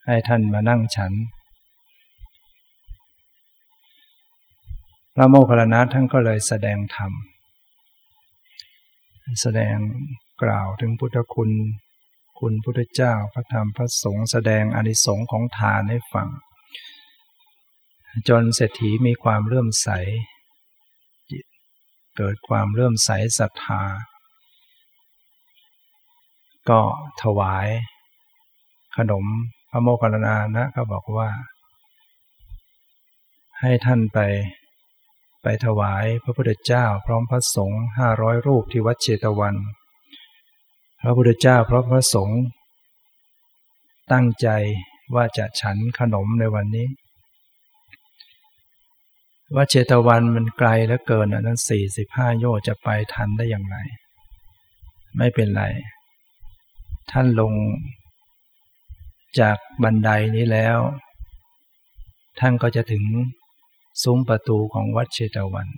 [0.06, 1.12] ให้ท่านมานั่งฉัน
[5.14, 7.12] พระโมคคัลลานะท่านก็เลยแสดงธรรม
[9.40, 9.76] แสดง
[10.42, 11.50] กล่าวถึงพุทธคุณ
[12.38, 16.28] คุณพุทธเจ้าพระธรรมพระสงฆ์แสดงอนิสงค์ของทานให้ฟัง
[18.28, 19.88] จนเศรษฐีมีความเลื่อมใส
[22.16, 23.82] เกิดความเลื่อมใสศรัทธา
[26.70, 26.80] ก็
[27.22, 27.68] ถวาย
[28.96, 29.24] ขนม
[29.70, 31.28] พระโมคคัลลานะก็บอกว่า
[33.60, 34.18] ให้ท่านไป
[35.48, 39.54] ไปถวายพระพุทธเจ้าพร้อมพระสงฆ์ห้าร้อยรูปที่วัดเชตวัน
[41.02, 42.40] พระพุทธเจ้าพร้อมพระสงฆ์
[44.12, 44.48] ตั้งใจ
[45.14, 46.88] ว่าจะฉันขนมในวันนี้
[49.56, 53.76] วัดเชตวันมันไกลเหลือเกินอะนั้นสี่สิบห้าโยจะไปทันได้อย่างไร
[55.16, 55.64] ไม่เป็นไร
[57.10, 57.52] ท่านลง
[59.40, 60.78] จากบันไดนี้แล้ว
[62.40, 63.04] ท่านก็จะถึง
[64.02, 65.68] ซุ้มประตูของวัดเชตวัน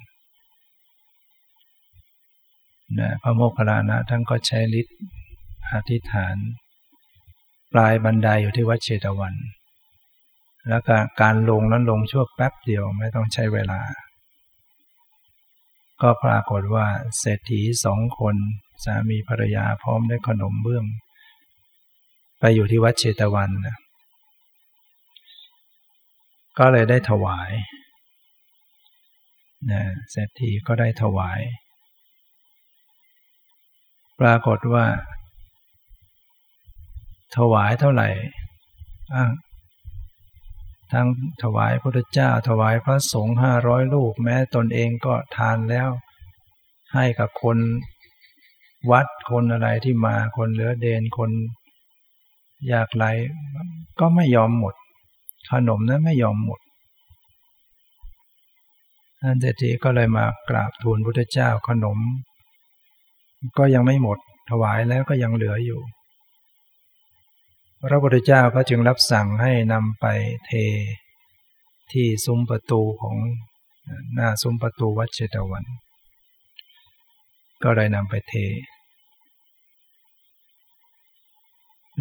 [2.98, 4.98] นะพระโมคคัลลานะท่านก็ใช้ฤทธิ์
[5.72, 6.36] อธิษฐาน
[7.72, 9.34] ปลายบันไดอยู่ที่วัดเชตวัน
[10.68, 10.82] แล้ว
[11.20, 13.80] การลงนั้นลงชั่วแป๊บเดียวไม่ต้องใช้เวลา
[16.02, 16.86] ก็ปรากฏว่า
[17.18, 18.36] เศรษฐีสองคน
[18.84, 20.84] สามีภรรยาพร้อมด้วยขนมเบื้อง
[22.40, 23.76] ไปอยู่ที่วัดเชตวันนะ
[26.58, 27.50] ก็เลยได้ถวาย
[29.70, 31.40] นะเศรษฐีก็ได้ถวาย
[34.20, 34.86] ปรากฏว่า
[37.36, 38.08] ถวายเท่าไหร่
[40.92, 41.06] ทั้ง
[41.42, 45.88] ถวายพระเจ้า ถวายพระสงฆ์ห้าร้อยลูก แม้ตนเองก็ทานแล้ว
[46.94, 47.58] ให้กับคน
[48.90, 51.30] วัดคนอะไรที่มาคนเหลือเดนคน
[52.68, 53.06] อยากไร
[54.00, 54.74] ก็ไม่ยอมหมด
[55.50, 56.60] ขนมนั้นไม่ยอมหมด
[59.22, 61.98] ท่านเศรษฐีก็เลยมากราบทูลพุทธเจ้าขนม
[63.58, 64.18] ก็ยังไม่หมด
[64.50, 65.80] ถวายแล้วก็ยังเหลืออยู่
[67.82, 70.06] พระพุทธเจ้าก็จึงรับสั่งให้นำไป
[70.46, 70.52] เท
[71.92, 73.16] ที่ซุ้มประตูของ
[74.14, 75.64] หน้าซุ้มประตูวัดเชตวัน
[77.62, 78.34] ก็เลยนำไปเท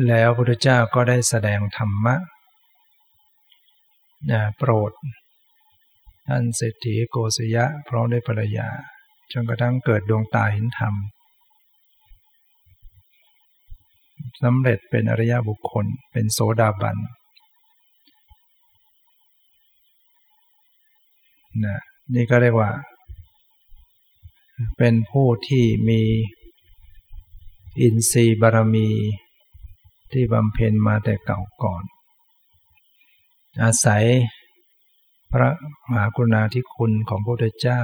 [0.08, 2.16] แล้วพระพุทธเจ้าก็ได้แสดงธรรมะ
[4.58, 4.92] โปรด
[6.28, 8.68] ท่านเศรษฐีโกศยะพร้อมด้วยภรรยา
[9.32, 10.94] จนกระทั่งเกิดดวงตาเห็นธรรม
[14.44, 16.98] สำเร็จเป็นอริยบุคคลเป็นโสดาบัน
[21.66, 21.80] นะ
[22.14, 22.72] นี่ก็เรียกว่า
[24.78, 26.02] เป็นผู้ที่มี
[27.82, 28.90] อินทรีย์บารมี
[30.12, 31.84] ที่บำเพ็ญมาแต่เก่าก่อน
[33.64, 34.06] อาศัย
[35.32, 35.50] พระ
[35.90, 37.82] มหากรุณาธิคุณของพระพุทธเจ้า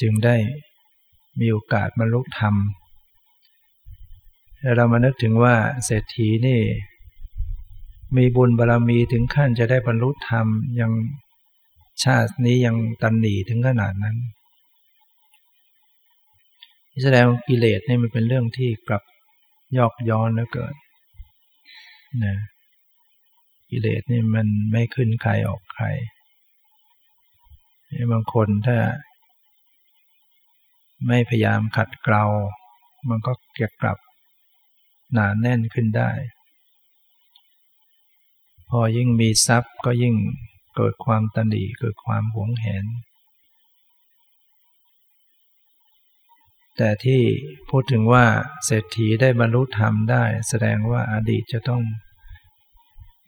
[0.00, 0.36] จึงได้
[1.40, 2.54] มีโอกาสบรรลุธรรม
[4.60, 6.60] แล้วเรามานึกถึงว่าเศรษฐีนี่
[8.16, 10.46] มีบุญบารรมีถึงขั้นจะได้บรรลุธรรม
[10.80, 10.92] ยัง
[12.04, 14.16] ชาตินี้ยังตันหนีถึงขนาดนั้น
[17.02, 19.02] แสดงกิเลสนี่มันเป็นเรื่องที่กลับ
[19.76, 20.74] ยอกย้อนแล้วเกิด
[22.24, 22.36] นะ
[23.70, 25.86] กิเลสนี่มันไม่ขึ้นใครออกใคร
[28.12, 28.78] บางคนถ้า
[31.06, 32.24] ไม่พยายามขัดเกลา
[33.08, 33.98] มันก็เก็บกลับ
[35.12, 36.10] หนาแน่นขึ้นได้
[38.68, 40.14] พอยิ่งมีทรัพย์ก็ยิ่ง
[40.76, 42.84] เกิดความตันดีเกิดความหวงแหน
[46.76, 47.22] แต่ที่
[47.68, 48.24] พูดถึงว่า
[48.64, 51.82] เศรษฐีได้บรรลุธรรมได้ แสดงว่าอาดีตจะต้อง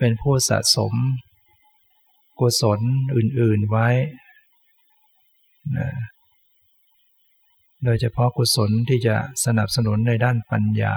[0.01, 0.93] เป็นผู้สะสม
[2.41, 2.81] กุศล
[3.17, 3.89] อื่น ๆไว้
[5.77, 5.89] นะ
[7.85, 10.95] โดยเฉพาะกุศลที่จะสนับสนุนในด้านปัญญา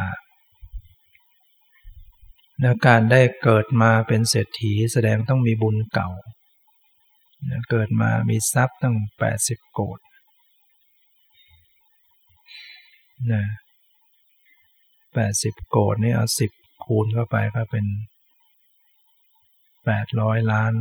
[2.61, 6.09] และการได้เกิดมาเป็นเศรษฐีแสดงต้องมีบุญเก่า
[7.69, 8.95] เกิดมามีทรัพย์ตั้ง
[9.35, 9.99] 80 โกด
[13.33, 13.43] นะ
[15.13, 16.51] แปดสิบโกดนี่เอาสิบ
[16.85, 17.85] คูณเข้าไปก็เป็น
[19.85, 20.73] แปดร้อยล้าน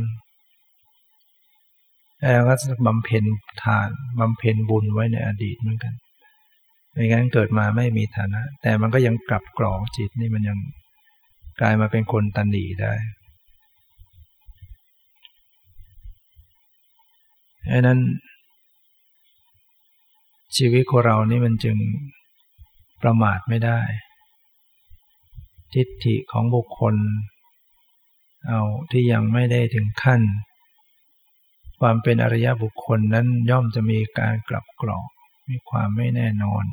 [2.21, 2.55] แล้วก็
[2.87, 3.23] บำเพ็ญ
[3.63, 3.89] ทาน
[4.19, 5.93] บำเพ็ญบุญไว้ในอดีตเหมือนกัน
[6.91, 10.57] ไม่งั้นเกิดมาไม่มีฐานะ แต่มันก็ยังกลับกรองจิตนี่มันยัง
[11.61, 12.93] กลายมาเป็นคนตันดีได้
[17.69, 17.99] ดังนั้น
[20.57, 21.77] ชีวิตของเรานี่มันจึง
[23.03, 23.79] ประมาทไม่ได้
[25.73, 26.95] ทิฏฐิของบุคคล
[28.47, 30.21] เอาที่ยังไม่ได้ถึงขั้น
[31.79, 35.07] ความเป็นอริยบุคคลนั้นย่อมจะมีการกลับกรอก
[35.49, 36.65] มีความไม่แน่นอน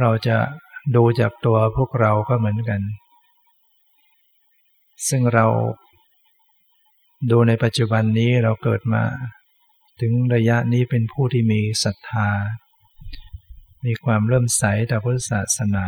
[0.00, 0.36] เราจะ
[0.96, 2.80] ดูจากตัวพวกเราก็เหมือนกัน
[5.08, 5.46] ซึ่งเรา
[7.30, 9.02] ดูในปัจจุบันนี้เราเกิดมา
[10.00, 12.28] ถึงระยะนี้เป็นผู้ที่มีศรัทธา
[13.84, 15.86] มีความเริ่มใสต่อพุทธศาสนา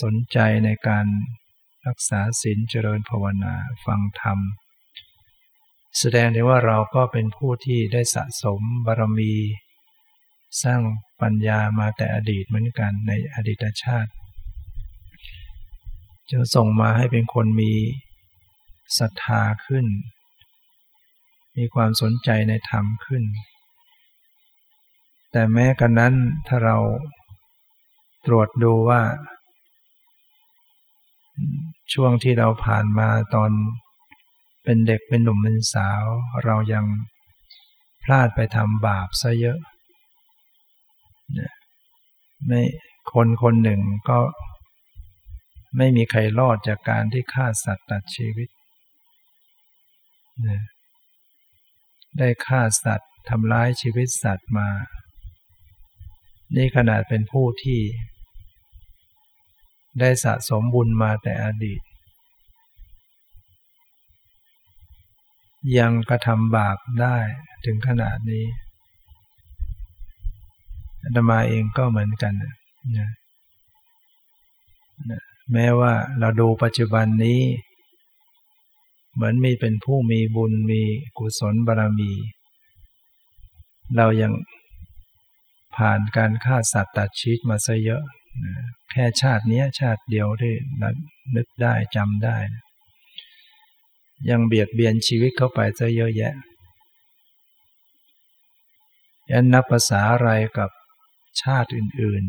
[0.00, 1.06] สนใจในการ
[1.86, 4.38] รักษาศีลเจริญภาวนาฟังธรรม
[5.98, 9.32] แสดงได้ว่าเราก็เป็นผู้ที่ได้สะสมบารมี
[10.62, 10.80] สร้าง
[11.20, 14.10] ปัญญามาแต่อดีตเหมือนกันในอดีตชาติ
[16.30, 17.72] จะส่งมาให้เป็นคนมี
[18.98, 19.86] ศรัทธาขึ้น
[21.56, 23.24] มีความสนใจในธรรมขึ้น
[25.30, 26.14] แต่แม้กันนั้น
[26.46, 26.76] ถ้าเรา
[28.26, 29.00] ตรวจดูว่า
[31.92, 33.50] ช่วงที่เราผ่านมาตอน
[34.64, 36.02] เป็นเด็กเป็นหนุ่มเป็นสาว
[36.44, 36.84] เรายัง
[38.04, 39.58] พลาดไปทำบาปซะเยอะ
[42.46, 42.62] ไม่
[43.12, 44.18] คนคนหนึ่งก็
[45.76, 48.48] ไม่มีใครรอดจากการที่ฆ่าสัตว์ตัดชีวิต
[52.18, 54.68] ได้ฆ่าสัตว์ทำร้ายชีวิตสัตว์มา
[56.56, 57.80] นี่ขนาดเป็นผู้ที่
[60.00, 61.80] ได้สะสมบุญมาแต่อดีต
[65.78, 67.16] ยังกระทำบาปได้
[67.64, 68.44] ถึงขนาดนี้
[71.02, 72.32] อาตมาเองก็เหมือนกัน
[72.98, 73.10] นะ
[75.52, 77.40] แม้ว่าเราดูปัจจุบันนี้
[79.14, 80.82] เหมือนมีเป็นผู้มีบุญมี
[81.18, 82.12] กุศลบารมี
[83.96, 84.32] เรายัง
[85.76, 88.02] ผ่านการฆ่าสัตว์ตัดชีวิตมาซะเยอะ
[88.90, 90.54] แค่ชาตินี้ชาติเดียวที่
[91.36, 92.36] นึกได้จำได้
[94.30, 96.34] ยังเบียดเบียนชีวิตเข้าไปซะเยอะแยะ
[99.30, 100.70] ยันนับภาษาอะไรกับ
[101.42, 102.24] ชาติอื่น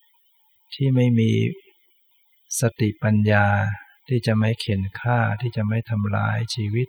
[0.00, 1.30] ๆ ที่ไม่มี
[2.60, 3.46] สติปัญญา
[4.08, 6.88] ที่จะไม่เข็นฆ่าที่จะไม่ทำลายชีวิต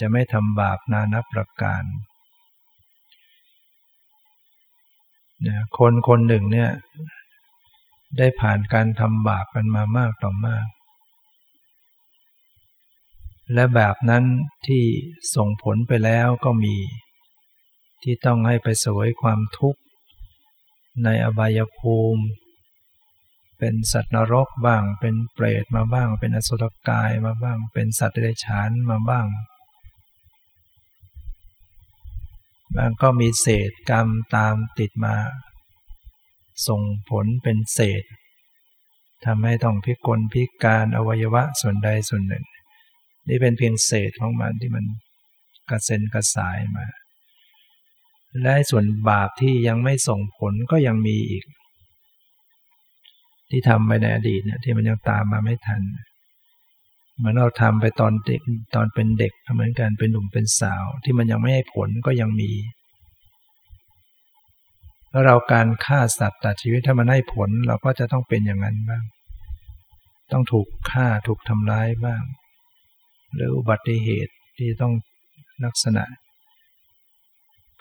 [0.00, 1.84] จะไม่ทำบาปนานับประการ
[5.42, 6.70] เนี่ยคนคนหนึ่งเนี่ย
[8.18, 10.66] ได้ผ่านการทำบาปกันมามากต่อมาก
[13.52, 14.24] และแบบนั้น
[14.66, 14.84] ที่
[15.34, 16.76] ส่งผลไปแล้วก็มี
[18.02, 19.80] ที่ต้องให้ไปสวยความทุกข์
[21.04, 22.24] ในอบายภูมิ
[23.58, 29.26] เป็นสัตว์นรกบ้าง เป็นเปรตมาบ้าง เป็นอสุรกายมาบ้าง เป็นสัตว์เดรัจฉานมาบ้าง
[32.76, 35.16] บางก็มีเศษกรรมตามติดมา
[36.68, 38.04] ส่งผลเป็นเศษ
[39.24, 42.44] ทำให้ต้องพิกลพิการอวัยวะส่วนใดส่วนหนึ่ง
[43.28, 44.84] นี่เป็นเพียงเศษของมันที่มัน
[45.70, 46.86] กระเซ็นกระสายมา
[48.42, 51.44] และส่วนบาปที่ยังไม่ส่งผลก็ยังมีอีก
[53.50, 55.82] ที่ทำไปในอดีตเนี่ยที่มันยังตามมาไม่ทัน
[57.16, 58.40] เหมือนเราทำไปตอนเด็ก
[58.74, 62.50] ตอนเป็นเด็กเหมือนกันเป็นหนุ่มเป็นสาว ที่มันยังไม่ให้ผลก็ยังมี
[65.14, 69.04] แล้วเราการฆ่าสัตว์ตัดชีวิตถ้ามันให้ผล เราก็จะต้องเป็นอย่างนั้นบ้าง
[70.32, 72.22] ต้องถูกฆ่าถูกทำร้ายบ้าง
[73.34, 74.92] หรืออุบัติเหตุที่ต้อง
[75.64, 76.04] ลักษณะ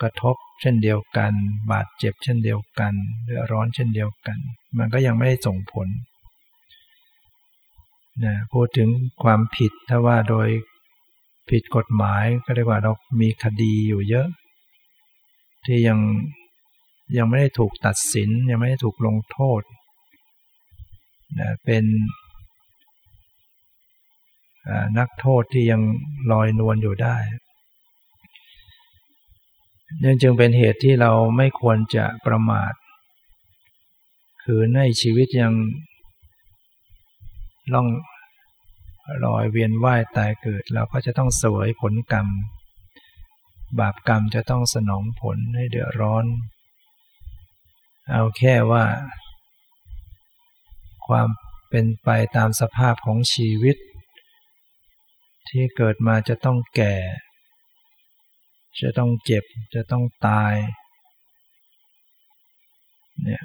[0.01, 1.33] กระทบเช่นเดียวกัน
[1.71, 2.93] บาดเจ็บเช่นเดียวกัน
[3.25, 4.37] เดือร้อนเช่นเดียวกัน
[4.77, 5.87] มันก็ยังไม่ได้ส่งผล
[8.25, 8.89] นะพูดถึง
[9.23, 10.47] ความผิดถ้าว่าโดย
[11.49, 12.91] ผิดกฎหมายก็เรียกว่าเรา
[13.21, 14.27] มีคดีอยู่เยอะ
[15.65, 15.99] ที่ยัง
[17.17, 19.61] ยังไม่ได้ถูกตัดสิน ยังไม่ได้ถูกลงโทษ
[21.39, 21.83] นะเป็น
[24.97, 25.81] นักโทษที่ยัง
[26.31, 27.17] ลอยนวลอยู่ได้
[30.03, 32.73] นั่นจึงเป็นเหตุที่เราไม่ควรจะประมาท
[34.43, 35.53] คือในชีวิตยัง
[37.73, 37.87] ล่อง
[39.25, 42.27] ลอยเวียนว่ายตายเกิด เราก็จะต้องเสวยผลกรรม
[43.79, 46.25] บาปกรรมจะต้องสนองผลให้เดือดร้อน
[48.11, 48.85] เอาแค่ว่า
[51.07, 51.27] ความ
[51.69, 53.77] เป็นไปตามสภาพของชีวิต
[55.49, 56.95] ที่เกิดมาจะต้องแก่
[58.81, 59.43] จะต้องเจ็บ
[59.73, 60.53] จะต้องตาย
[63.23, 63.43] เนี่ย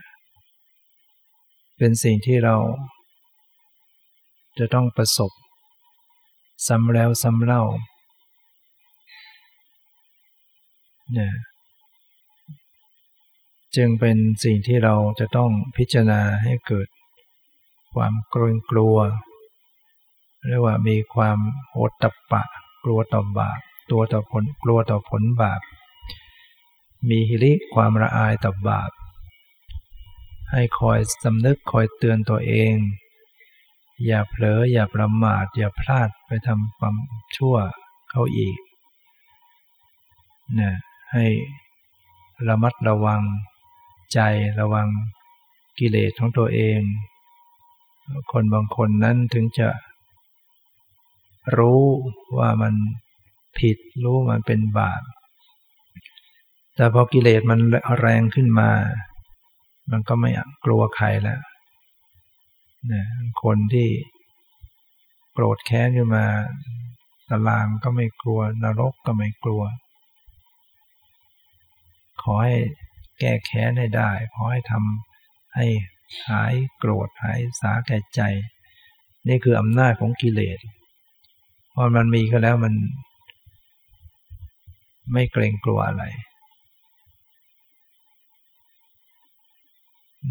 [1.79, 2.57] เป็นสิ่งที่เรา
[4.59, 5.33] จะต้องประสบ
[6.67, 7.63] ซ้ำแล้วซ้ำเล่า
[11.13, 11.33] เนี่ย
[13.77, 16.89] จึงเป็นสิ่งที่เราจะต้องพิจารณาให้เกิด
[17.95, 18.97] ความกลัวกลัว
[20.49, 21.39] เรียกว่ามีความ
[21.71, 22.43] โอตปะ
[22.85, 23.61] กลัวต่อบาป
[23.91, 25.61] ตัวต่อผลกลัวต่อผลบาป
[27.09, 28.91] มีฮิริความละอายต่อบาป
[30.53, 32.75] ให้คอยสำนึกคอยเตือนตัวเอง
[34.07, 36.97] อย่าเผลออย่าประมาท อย่าพลาดไปทำความ
[37.37, 37.57] ชั่ว
[38.11, 38.59] เขาอีก
[40.61, 40.73] นะ
[41.13, 41.27] ให้
[42.49, 43.23] ระมัดระวัง
[44.13, 44.19] ใจ
[44.61, 44.89] ระวัง
[45.79, 46.81] กิเลสของตัวเอง
[48.33, 49.69] คนบางคนนั้นถึงจะ
[51.59, 51.83] รู้
[52.39, 52.75] ว่ามัน
[53.59, 55.03] ผิดรู้มันเป็นบาป
[56.75, 57.61] แต่พอกิเลสมัน
[58.01, 58.71] แรงขึ้นมา
[59.91, 60.31] มันก็ไม่
[60.65, 61.41] กลัวใครแล้ว
[62.93, 63.05] นะ
[63.43, 63.89] คนที่
[65.33, 66.25] โกรธแค้นขึ้นมา
[67.29, 69.63] ตารางก็ไม่กลัว นรกก็ไม่กลัว
[72.23, 72.57] ขอให้
[73.19, 75.67] แก้แค้นให้ได้ขอให้ทำให้
[76.29, 78.21] หายโกรธหายสาแก่ใจ
[79.29, 80.59] นี่คืออำนาจของกิเลส
[81.75, 82.75] พอมันมีก็แล้วมัน
[85.13, 86.05] ไม่เกรงกลัวอะไร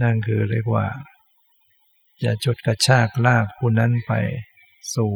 [0.01, 0.85] นั่นคือเรียกว่า
[2.23, 4.13] จะจุดกระชากลากผู้นั้นไป
[4.95, 5.13] สู่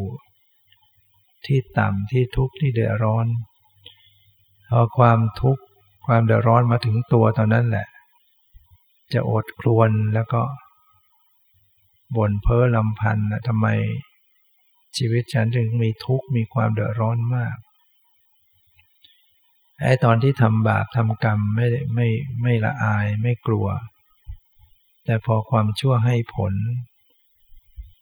[1.45, 3.28] ที่ต่ำที่ทุกข์ที่เดือดร้อน
[4.69, 5.63] พอความทุกข์
[6.14, 7.88] ความเดือดร้อนมาถึงตัวตอนนั้นแหละ
[9.14, 10.41] จะอดครวนแล้วก็
[12.16, 13.68] บ่นเพ้อลำพันนะทำไม
[14.97, 17.55] ชีวิตฉันถึงมีทุกข์มีความเดือดร้อนมาก
[19.82, 22.07] ไอ้ตอนที่ทำบาปทำกรรมไม่ไม่
[22.41, 23.68] ไม่ละอายไม่กลัว
[25.05, 26.53] แต่พอความชั่วให้ผล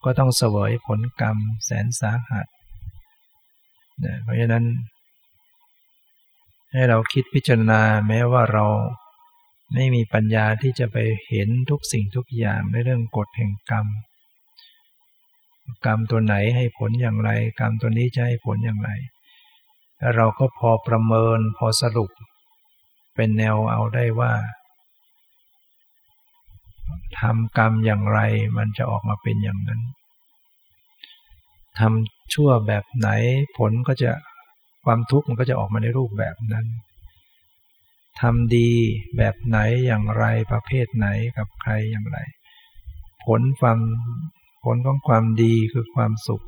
[0.04, 2.48] ก็ต้องเสวยผลกรรมแสนสาหัส
[4.06, 4.66] นะเพราะฉะนั้น
[6.72, 8.66] ให้เราคิดพิจารณาแม้ว่าเรา
[9.74, 10.98] ไม่มีปัญญาที่จะไป
[11.28, 13.88] เห็นทุกสิ่งทุกอย่างในเรื่องกฎแห่งกรรม
[15.86, 18.90] กรรมตัวไหนให้ผลอย่างไร กรรมตัวนี้จะให้ผลอย่างไร
[20.16, 22.12] เราก็พอประเมินพอสรุป
[23.16, 24.34] เป็นแนวเอาได้ว่า
[27.20, 28.20] ทำกรรมอย่างไร
[28.58, 29.82] มันจะออกมาเป็นอย่างนั้น
[31.80, 33.10] ทำชั่วแบบไหน
[33.58, 34.12] ผลก็จะ
[34.92, 36.68] ความทุกข์มันก็จะออกมาในรูปแบบนั้น
[38.22, 38.70] ทำดี
[39.18, 42.18] แบบไหนอย่างไรประเภทไหนกับใครอย่างไร
[43.26, 43.80] ผลความ
[44.64, 46.46] ผลของความดีคือความสุข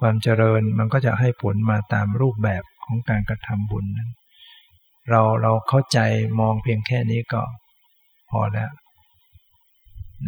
[0.00, 4.10] ความเจริญมันก็จะให้ผลมาตามรูปแบบของการกระทำบุญนั้น
[5.10, 5.98] เราเราเข้าใจ
[6.40, 7.42] มองเพียงแค่นี้ก็
[8.30, 8.70] พอแล้ว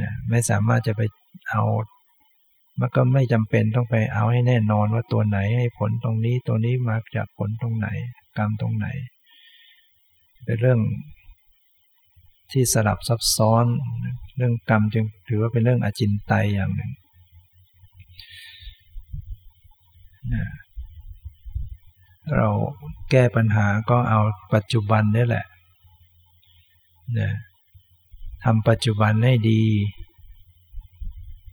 [0.00, 1.02] นะไม่สามารถจะไป
[1.50, 1.62] เอา
[2.81, 7.89] มันก็ไม่จำเป็นต้องไปเอาให้แน่นอนว่าตัวไหนให้ผลตรงนี้ตัวนี้มาจากผลตรงไหน
[8.39, 8.87] กรรมตรงไหน
[10.45, 10.81] เป็นเรื่อง
[12.53, 13.64] ที่สลับซับซ้อน
[14.37, 16.93] เรื่องกรรมจึงถือว่าเป็นเรื่องอจินไตยอย่างหนึ่ง
[22.37, 22.49] เรา
[23.11, 24.20] แก้ปัญหาก็เอา
[24.55, 25.47] ปัจจุบันนี่แหละ
[27.18, 27.31] นะ
[28.45, 29.62] ทำปัจจุบันให้ดี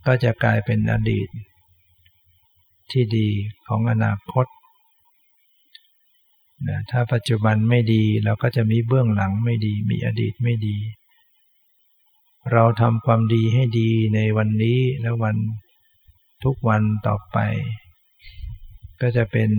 [0.06, 1.28] ก็จะกลายเป็นอดีต
[2.90, 3.28] ที่ดี
[3.66, 4.46] ของอนาคต
[6.68, 10.76] นะถ้าปัจจุบันไม่ดีเราก็จะมีเบื้องหลังไม่ดี มีอดีตไม่ดี
[12.52, 15.36] เราทำความดีให้ดีในวันนี้และวัน
[16.44, 17.38] ทุกวันต่อไป
[19.00, 19.50] ก็จะเป็น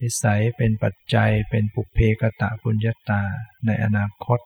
[0.00, 3.22] นิสัยเป็นปัจจัยเป็นปุเพกตะปุญญาตา
[3.66, 4.40] ในอนาคต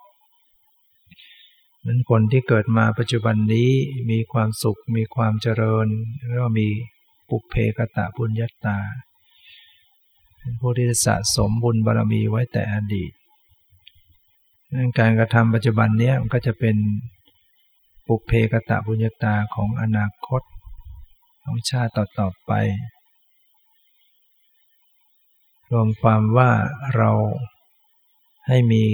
[1.86, 3.70] นั้นคนที่เกิดมาปัจจุบันนี้
[4.10, 5.86] มีความสุขมีความเจริญ
[6.28, 6.68] แล้วมี
[7.28, 8.78] ปุเพกตะปุญญาตา
[10.38, 13.12] เป็นผู้ที่สะสมบุญบารมีไว้แต่อดีต
[14.98, 16.76] การกระทำปัจจุบันนี้มันก็จะเป็น
[18.06, 20.42] ปุเพกตะปุญญาตาของอนาคต
[21.44, 22.52] ของชาติต่อๆไป
[25.70, 26.50] รวมความว่า
[26.96, 27.10] เรา
[28.48, 28.84] ให้มี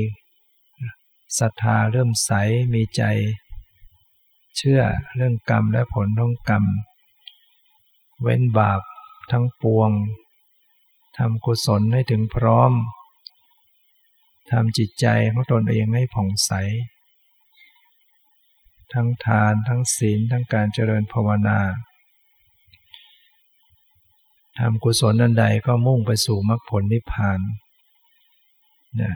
[1.39, 2.31] ศรัทธาเริ่มใส
[2.73, 3.03] มีใจ
[4.57, 4.81] เชื่อ
[5.15, 6.65] เรื่องกรรมและผลของกรรม
[8.23, 8.81] เว้นบาป
[9.31, 9.91] ทั้งปวง
[11.19, 12.73] ทำกุศลให้ถึงพร้อม
[14.51, 16.53] ทำจิตใจของตนเองให้ผ่องใส
[18.93, 21.61] ทั้งทานทั้งศีลทั้งการเจริญภาวนา
[24.59, 27.41] ทำกุศลนันใดก็มุ่งไปสู่มรรคผลนิพพาน
[29.01, 29.13] นะ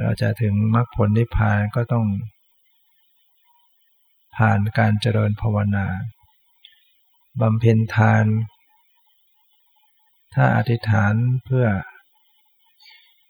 [0.00, 2.06] เราจะถึงมรรคผลนิพพานก็ต้อง
[4.36, 5.86] ผ่านการเจริญภาวนา
[7.40, 8.24] บำเพ็ญทาน
[10.34, 11.14] ถ้าอธิษฐาน
[11.44, 11.66] เพื่อ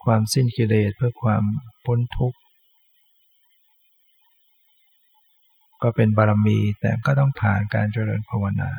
[0.04, 1.44] ความสิ้นกิเลสเพื่อความ
[1.84, 2.38] พ้นทุกข์
[5.82, 8.70] ก็เป็นบารมีแต่ก็ต้องผ่านการเจริญภาวนา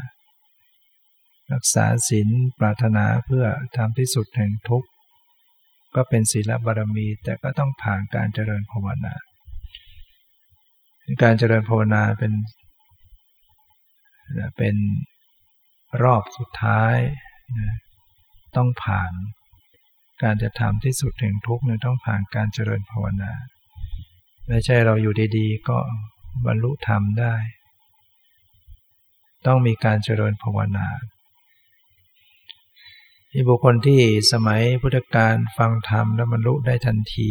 [1.54, 2.30] รักษาศีล
[2.60, 3.46] ปรารถนาเพื่อ
[3.78, 4.90] ทำที่สุดแห่งทุกข์
[5.96, 9.14] ก็เป็นศีลบารมี แต่ก็ต้องผ่านการเจริญภาวนา
[11.24, 12.34] การเจริญภาวนาเป็น
[14.58, 14.76] เป็น
[16.04, 16.98] รอบสุดท้าย
[17.60, 17.76] นะ
[18.56, 19.12] ต้องผ่าน
[20.24, 23.32] การจะทำที่สุดแห่งทุกข์เนี่ยต้องผ่านการเจริญภาวนา
[24.48, 25.78] ไม่ใช่เราอยู่ดีๆ ก็
[26.46, 27.36] บรรลุธรรมได้
[29.48, 30.88] ต้องมีการเจริญภาวนา
[33.36, 37.30] มีบุคคลที่สมัยพุทธกาลฟังธรรมแล้วบรรลุได้ทันที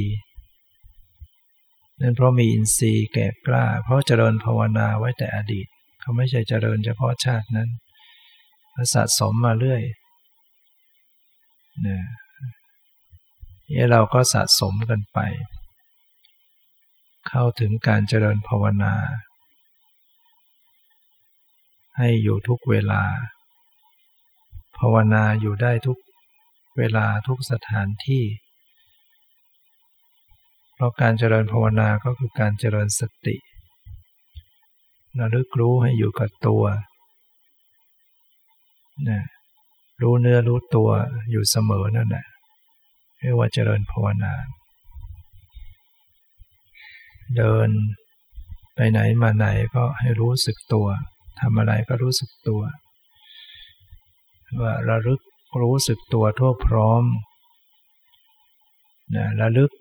[2.00, 5.66] นั่นเพราะมีอินทรีย์แก่กล้า เพราะเจริญภาวนาไว้แต่อดีต
[6.00, 7.68] เขาไม่ใช่เจริญเฉพาะชาตินั้น
[8.94, 9.82] สะสมมาเรื่อย
[11.82, 11.98] เนี่
[13.82, 15.18] ยเราก็สะสมกันไป
[17.28, 18.94] เข้าถึงการเจริญภาวนา
[21.96, 23.03] ให้อยู่ทุกเวลา
[24.85, 25.99] ภาวนาอยู่ได้ทุก
[26.78, 28.24] เวลาทุกสถานที่
[30.74, 33.37] เพราะการเจริญภาวนาก็คือการเจริญสติ
[35.18, 36.64] ระลึกรู้ให้อยู่กับตัว
[39.09, 39.22] นะ
[40.03, 40.91] รู้เนื้อรู้ตัว
[41.30, 42.26] อยู่เสมอนั่นแหละ
[43.20, 44.35] เรียกว่าเจริญภาวนา
[47.37, 47.68] เดิน
[48.74, 50.87] ไปไหนมาไหนก็ให้รู้สึกตัว
[51.41, 52.62] ทำอะไรก็รู้สึกตัว
[54.61, 55.20] ว่าระลึก
[55.61, 57.05] รู้สึกตัวทั่วพร้อม
[59.14, 59.72] นะระลึก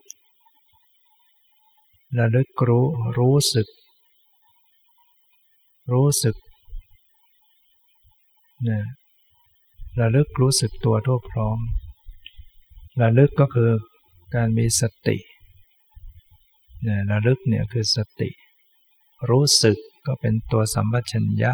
[2.19, 2.85] ระลึกรู้
[3.17, 3.67] รู้สึก
[5.93, 6.35] รู้สึก
[8.69, 8.79] นะ
[9.99, 11.57] ระลึกรู้สึกตัวทั่วพร้อม
[13.01, 13.71] ระลึกก็คือ
[14.35, 15.17] การมีสติ
[16.87, 18.29] นี่ยระลึกเนี่ยคือสติ
[19.29, 21.51] รู้สึกก็เป็นตัวสัมปชัญญะ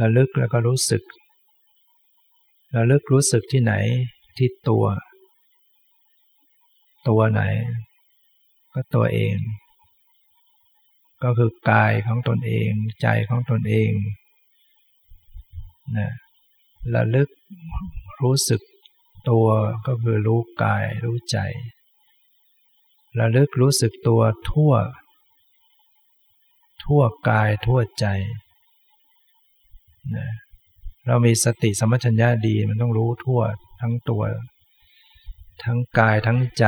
[0.00, 1.02] ระลึกแล้วก็รู้สึก
[2.76, 3.74] ระลึกรู้สึกที่ไหน
[4.36, 4.84] ที่ตัว
[7.08, 7.42] ตัวไหน
[8.72, 9.36] ก็ตัวเอง
[11.22, 12.70] ก็คือกายของตนเอง
[13.02, 13.92] ใจของตนเอง
[15.96, 16.10] นะ
[16.94, 17.28] ระลึก
[18.22, 18.60] รู้สึก
[19.30, 19.48] ตัว
[19.86, 21.38] ก็คือรู้กายรู้ใจ
[23.20, 24.72] ระลึกรู้สึกตัวทั่ว
[26.84, 28.06] ทั่วกายทั่วใจ
[31.06, 33.40] เรามีสติสมัชัญญาดีมันต้องรู้ทั่ว
[33.80, 34.22] ทั้งตัว
[35.64, 36.66] ทั้งกายทั้งใจ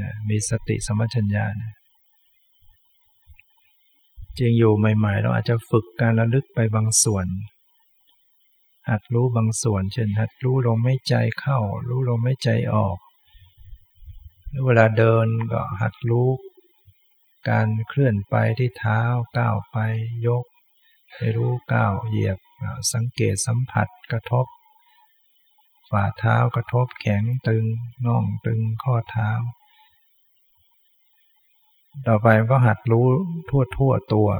[0.00, 1.72] นะมีสติสมัชัญญานะ
[4.38, 7.26] จริงอยู่ใหม่ๆ เราอาจจะฝึกการระลึกไปบางส่วน
[8.88, 12.96] หัดรู้บางส่วน เช่น หัดรู้ลมไม่ใจเข้า รู้ลมไม่ใจออก
[14.64, 16.28] เวลาเดินก็หัดรู้
[17.48, 19.00] การเคลื่อนไปที่เท้า
[19.36, 19.76] ก้าวไป
[20.26, 20.44] ยก
[21.14, 22.38] ให้รู้ก้าวเหยียบ
[22.92, 24.46] สังเกตสัมผัสกระทบ
[25.90, 27.64] ฝ่าเท้ากระทบแข็งตึง
[28.06, 29.30] น่องตึงข้อเท้า
[32.06, 33.06] ต่อไปก็หัดรู้
[33.48, 34.30] ทั่วทั่วตัว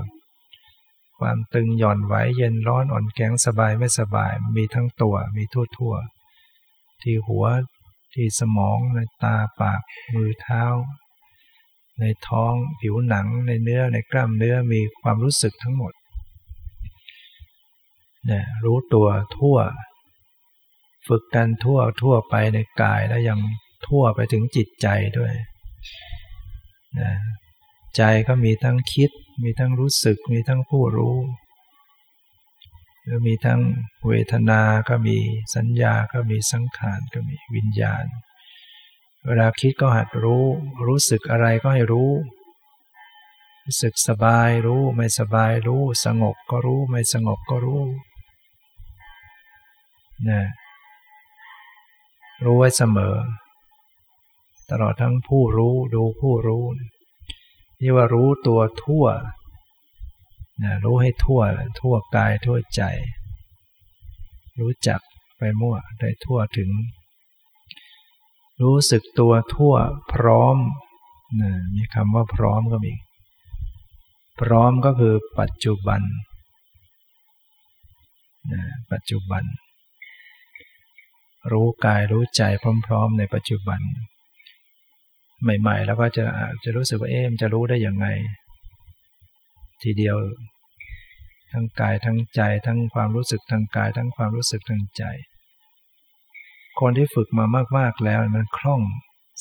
[1.18, 5.94] ความตึงหย่อนไหวเย็นร้อนอ่อนแข็งสบายไม่สบายมีทั้งตัวมีทั่วทั่ว
[7.02, 7.46] ที่หัว
[8.14, 9.80] ที่สมองในตาปาก
[10.14, 10.64] มือเท้า
[12.00, 15.92] ในท้องผิวหนังในเนื้อในกล้ามเนื้อมีความรู้สึกทั้งหมด
[18.26, 19.58] เนี่ยรู้ตัวทั่ว
[21.08, 23.40] ฝึกกันทั่วทั่วไปในกายแล้วยัง
[23.86, 24.86] ทั่วไปถึงจิตใจ
[25.18, 25.32] ด้วย
[27.00, 27.12] นะ
[27.96, 29.10] ใจก็มีทั้งคิด
[29.42, 31.18] มีทั้งรู้สึก มีทั้งผู้รู้
[33.06, 33.60] แล้วมีทั้ง
[34.08, 35.18] เวทนาก็มี
[35.54, 38.04] สัญญาก็มีสังขารก็มีวิญญาณ
[39.26, 40.44] เวลาคิดก็หัดรู้
[40.86, 42.10] รู้สึกอะไรก็ให้รู้
[43.64, 47.82] รู้สึกสบายรู้ไม่สบายรู้ สงบก็รู้ไม่สงบก็รู้
[50.28, 50.40] นะ
[52.44, 53.14] รู้ไว้เสมอ
[54.70, 56.64] ตลอดทั้งผู้รู้ดูผู้รู้
[57.80, 59.06] นี่ว่ารู้ตัวทั่ว
[60.62, 61.40] นะรู้ให้ทั่ว
[61.80, 62.82] ทั่วกายทั่วใจ
[64.60, 65.00] รู้จัก
[65.38, 66.70] ไปมั่วได้ทั่วถึง
[68.62, 69.74] รู้สึกตัวทั่ว
[70.12, 70.56] พร้อม
[71.40, 72.92] นะมีคำว่าพร้อมก็มี
[74.40, 76.02] พร้อมก็คือปัจจุบัน
[78.52, 78.62] นะ
[78.92, 79.42] ปัจจุบัน
[81.53, 82.43] รู้กายรู้ใจ
[82.86, 83.80] พร้อม ๆ ในปัจจุบัน
[85.43, 86.24] ใหม่ ๆ แล้วก็จะ
[86.64, 88.07] จะรู้สึกว่าเอ๊ะมจะรู้ได้ย่างไง
[89.82, 90.16] ทีเดียว
[91.53, 95.05] ทั้งกายทั้งใจ ทั้งความรู้สึกทางกาย ทั้งความรู้สึกทางใจ
[96.80, 97.47] คนที่ฝึกมา
[97.78, 98.82] มากๆแล้วมันคล่อง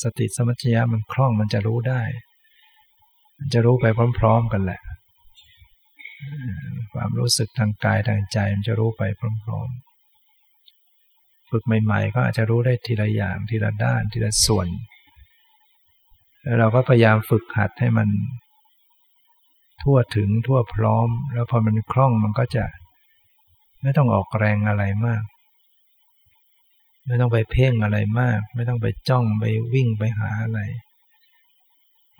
[0.04, 2.02] สติสมัชยะมันคล่องมันจะรู้ได้
[3.38, 3.86] มันจะรู้ไป
[4.20, 4.82] พร้อม ๆ กันแหละ
[6.94, 9.04] ความรู้สึกทางกายทางใจมันจะรู้ไป
[9.44, 9.89] พร้อม ๆ
[11.50, 14.68] ฝึกใหม่ๆ ก็อาจจะรู้ได้ทีละอย่างทีละด้านทีละส่วน
[16.44, 18.10] แล้วเราก็พยายามฝึกหัดให้มัน
[19.84, 22.66] ทั่วถึงทั่วพร้อม แล้วพอมันคล่องมันก็จะ
[23.82, 25.24] ไม่ต้องออกแรงอะไรมาก
[27.06, 29.44] ไม่ต้องไปเพ่งอะไรมาก ไม่ต้องไปจ้องไป
[29.74, 30.62] วิ่งไปหาอะไร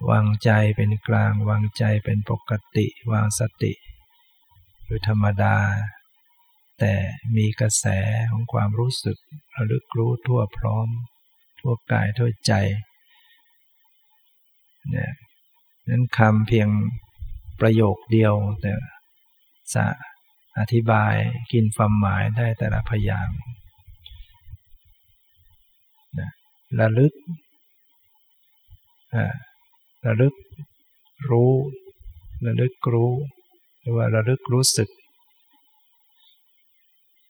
[0.10, 3.74] วางใจเป็นกลาง วางใจเป็นปกติ วางสติ
[4.84, 5.56] หรือธรรมดา
[6.80, 6.94] แต่
[7.36, 7.86] มีกระแส
[8.32, 9.18] ของความรู้สึก
[9.56, 10.88] ระลึกรู้ทั่วพร้อม
[11.60, 12.54] ทั่วกายทั่วใจ
[14.92, 15.12] เนี่ย
[15.90, 16.70] นั้นคำเพียง
[17.60, 18.74] ประโยคเดียวแต่
[19.74, 19.86] จะ
[20.60, 21.16] อธิบาย
[21.52, 23.30] กินความหมายได้แต่ละพยาง
[26.20, 26.30] นะ
[26.80, 27.14] ระลึก
[30.06, 30.36] ระลึก
[31.30, 31.52] รู้
[32.46, 33.12] ระลึกรู้
[33.80, 34.90] หรือว่าระลึกรู้สึก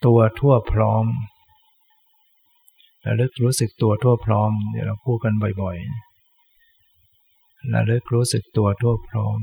[0.05, 1.05] ตัวทั่วพร้อม
[3.05, 9.39] ระลึกรู้สึกตัวทั่วพร้อมเดี๋ยวเราพูดกันบ่อยๆระลึกรู้สึกตัวทั่วพร้อม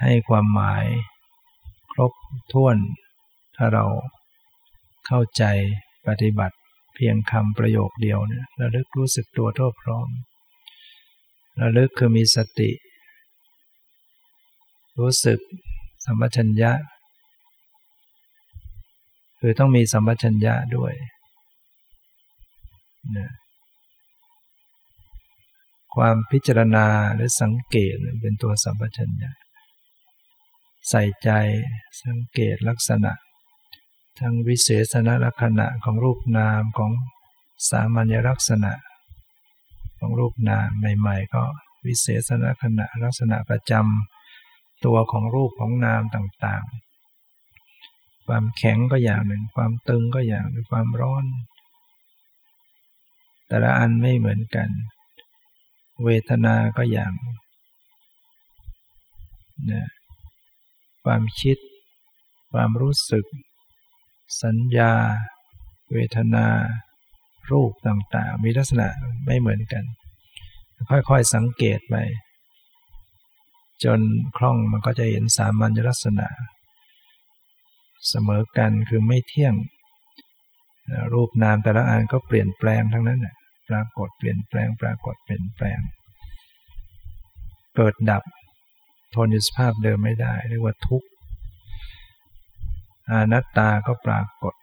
[0.00, 0.84] ให้ความหมาย
[1.92, 2.12] ครบ
[2.52, 2.76] ถ้วน
[3.56, 3.84] ถ้าเรา
[5.06, 5.44] เข้าใจ
[6.06, 6.56] ปฏิบัติ
[6.94, 10.08] เพียงคำประโยคเดียวเนี่ยระลึกรู้สึกตัวทั่วพร้อม
[11.60, 12.70] ระลึกคือมีสติ
[15.00, 15.38] รู้สึก
[16.04, 16.72] สัมปชัญญะ
[19.40, 20.92] คือต้องมีสัมปชัญญะด้วย
[23.16, 23.30] นะ
[25.94, 29.30] ความพิจารณาหรือสังเกตเป็นตัวสัมปชัญญะ
[30.88, 31.30] ใส่ใจ
[32.04, 33.12] สังเกตลักษณะ
[34.20, 36.92] ทั้งวิเศษณลักษณะของรูปนามของ
[37.70, 38.72] สามัญลักษณะ
[39.98, 41.42] ของรูปนามใหม่ ๆ ก็
[41.86, 44.19] วิเศษณลักษณะลักษณะประจำ
[44.84, 51.24] ตัวของรูปของนามต่างๆ ความแข็งก็อย่างหนึ่ง ความตึงก็อย่างหรือความร้อน
[53.46, 54.68] แต่ละอันไม่เหมือนกัน
[56.04, 57.12] เวทนาก็อย่าง
[59.70, 59.88] นะ
[61.04, 61.56] ความคิด
[62.52, 63.26] ความรู้สึก
[64.42, 64.92] สัญญา
[65.92, 66.46] เวทนา
[67.50, 68.88] รูปต่างๆ มีลักษณะ
[69.26, 69.84] ไม่เหมือนกัน
[70.90, 71.96] ค่อยๆสังเกตไป
[73.84, 74.00] จน
[74.36, 76.28] คล่องมันก็จะเห็นสามัญลักษณะ
[78.08, 79.54] เสมอกันคือไม่เที่ยง
[81.12, 83.36] รูปนามแต่ละอันก็เปลี่ยนแปลงทั้งนั้นแหละ
[83.68, 85.78] ปรากฏเปลี่ยนแปลงปรากฏเปลี่ยนแปลง
[87.76, 88.22] เกิดดับ
[89.14, 91.08] ทนอยู่สภาพเดิมไม่ได้ เรียกว่าทุกข์
[93.10, 94.54] อนัตตาก็ปรากฏ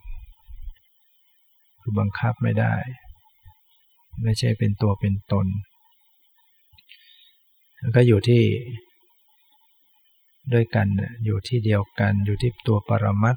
[1.81, 2.73] คือบังคับไม่ได้
[4.23, 5.47] ไม่ใช่เป็นตัวเป็นตน
[7.79, 8.43] แล้วก็อยู่ที่
[10.53, 10.87] ด้วยกัน
[11.25, 13.35] อยู่ที่เดียวกันอยู่ที่ตัวปรมัต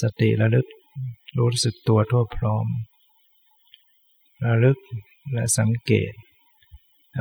[0.00, 0.66] สติระลึก
[1.38, 2.66] รู้สึกตัวทั่วพร้อม
[4.44, 4.78] ระลึก
[5.32, 6.12] และสังเกต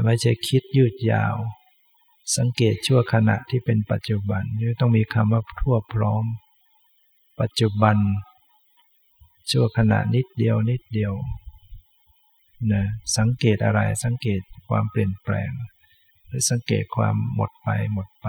[0.05, 1.35] ไม่ใช่คิดยืดยาว
[2.37, 6.23] สังเกตชั่วขณะที่เป็นปัจจุบันนี่ต้องมีคำว่าทั่วพร้อม
[7.39, 7.97] ปัจจุบัน
[9.51, 11.13] ชั่วขณะนิดเดียวนิดเดียว
[12.71, 12.83] นะ
[13.17, 15.51] สังเกตอะไรสังเกตความเปลี่ยนแปลง
[16.29, 18.27] หรือสังเกตความหมดไปหมดไป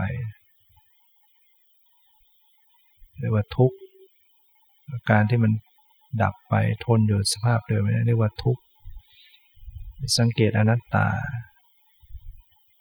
[3.18, 3.76] เรียกว่าทุกข์
[5.10, 5.52] การที่มัน
[6.22, 8.62] ดับไปทนอยู่สภาพเดิมนี่เรียกว่าทุกข์
[10.18, 11.06] สังเกตอนัตตา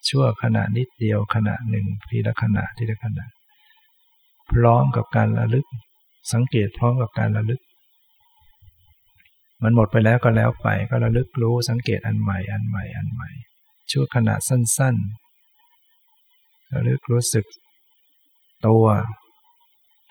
[0.09, 3.26] ชั่วขณะนิดเดียวขณะหนึ่งทีละขณะทีละขณะ
[4.51, 5.65] พร้อมกับการระลึก
[6.34, 7.61] สังเกตพร้อมกับการระลึก
[9.63, 13.30] มันหมดไปแล้วก็แล้วไปก็ระลึกรู้สังเกตอันใหม่อันใหม่อันใหม่
[13.92, 17.46] ชั่วขณะสั้นๆระลึกรู้สึก
[18.66, 18.86] ตัว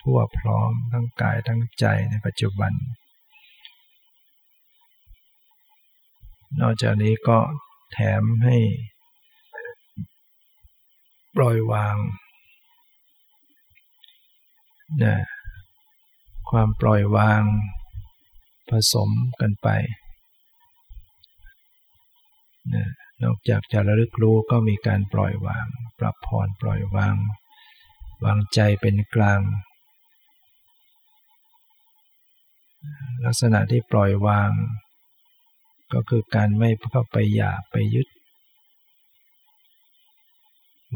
[0.03, 2.73] ทั่วพร้อมทั้งกายทั้งใจในปัจจุบัน
[6.61, 7.39] นอกจากนี้ก็
[7.93, 8.57] แถมให้
[11.37, 11.97] ปล่อยวาง
[15.03, 15.17] นะ
[16.51, 17.43] ความปล่อยวาง
[18.71, 19.11] ผสม
[19.41, 19.69] กันไป
[22.75, 22.87] นะ
[23.23, 25.67] นอกจากจะระลึกรู้ก็มีการปล่อยวาง
[25.99, 27.17] ปรับผ่อนปล่อยวาง
[28.25, 29.41] วางใจเป็นกลาง
[33.25, 34.51] ลักษณะที่ปล่อยวาง
[35.93, 38.09] ก็คือการไม่เข้าไปอยากไปยึด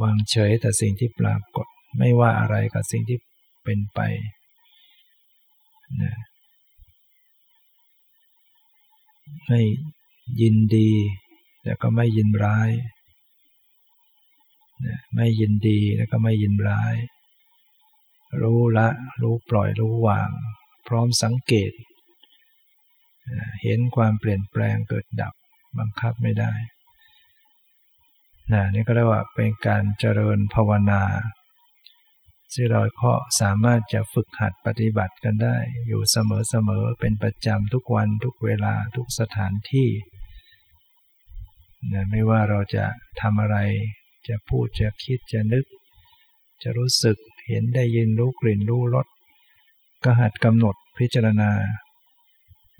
[0.02, 1.66] วางเฉยแต่สิ่งที่ปรากฏ
[1.98, 3.18] ไม่ว่าอะไรกับสิ่งที่
[3.64, 4.00] เป็นไป
[6.02, 6.14] นะ
[9.46, 9.60] ไม่
[10.40, 10.90] ยินดี
[11.64, 12.70] แล้วก็ไม่ยินร้าย
[15.16, 16.94] ไม่ยินดีแล้วก็ไม่ยินร้าย
[18.42, 18.88] รู้ละ
[19.22, 20.30] รู้ปล่อยรู้วาง
[20.88, 21.72] พร้อมสังเกต
[23.62, 25.34] เห็นความเปลี่ยนแปลงเกิดดับ
[25.78, 26.52] บังคับไม่ได้
[28.52, 31.02] นะนี่ก็เรียกว่าเป็นการเจริญภาวนา
[32.54, 35.56] ที่เราก็สามารถจะฝึกหัดปฏิบัติกันได้
[35.86, 39.88] อยู่เสมอๆเป็นประจำทุกวันทุกเวลาทุกสถานที่
[41.90, 42.84] นะไม่ว่าเราจะ
[43.20, 43.56] ทำอะไร
[44.28, 45.66] จะพูดจะคิดจะนึก
[46.62, 47.16] จะรู้สึก
[47.48, 49.06] เห็นได้ยินรู้กลิ่นรู้รส
[50.04, 51.50] ก็หัดกำหนดพิจารณา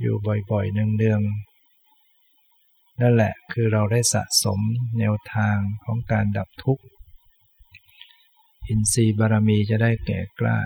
[0.00, 0.16] อยู่
[0.50, 4.60] บ่อยๆเนืองๆนั่นแหละคือเราได้สะสม
[4.98, 6.84] แนวทางของการดับทุกข์
[8.68, 10.58] อินทรีย์บารมีจะได้แก่กล้า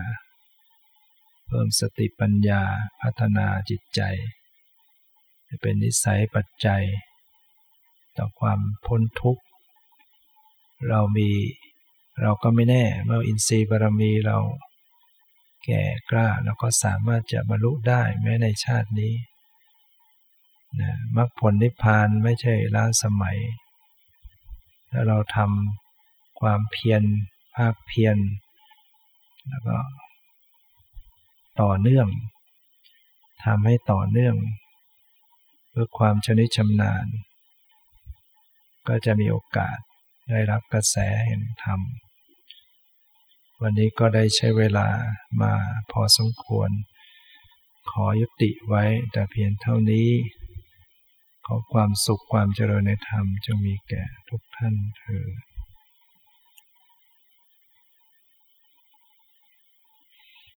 [1.47, 2.63] เพิ่มสติปัญญา
[3.01, 4.01] พัฒนาจิตใจ
[5.49, 6.85] จะเป็นนิสัยปัจจัย
[8.19, 9.43] ต่อความพ้นทุกข์
[10.89, 11.31] เรามี
[12.23, 14.39] เราก็ไม่แน่เมื่ออินทรีย์บารมีเรา
[15.65, 19.15] แก่กล้าเราก็สามารถจะบรรลุได้แม้ในชาตินี้
[20.81, 23.39] นะมรรคผลนิพพานไม่ใช่ล้าสมัย
[24.91, 27.03] ถ้าเราทำความเพียร
[27.57, 28.17] ภาคเพียร
[29.49, 29.77] แล้วก็
[31.61, 32.09] ต่อเนื่อง
[33.45, 34.37] ทำให้ต่อเนื่อง
[35.71, 37.07] เพื่อความชนิดชำนาญ
[38.89, 39.79] ก็จะมีโอกาส
[40.31, 41.81] ได้รับกระแสแห่งธรรม
[43.63, 44.89] วันนี้ก็ได้ใช้เวลา
[45.43, 45.55] มา
[45.93, 46.71] พอสมควร
[47.91, 50.11] ขอยุติไว้แต่เพียงเท่านี้
[51.47, 55.56] ขอความสุขความเจริญในธรรมจงมีแก่ทุกท่านเถิด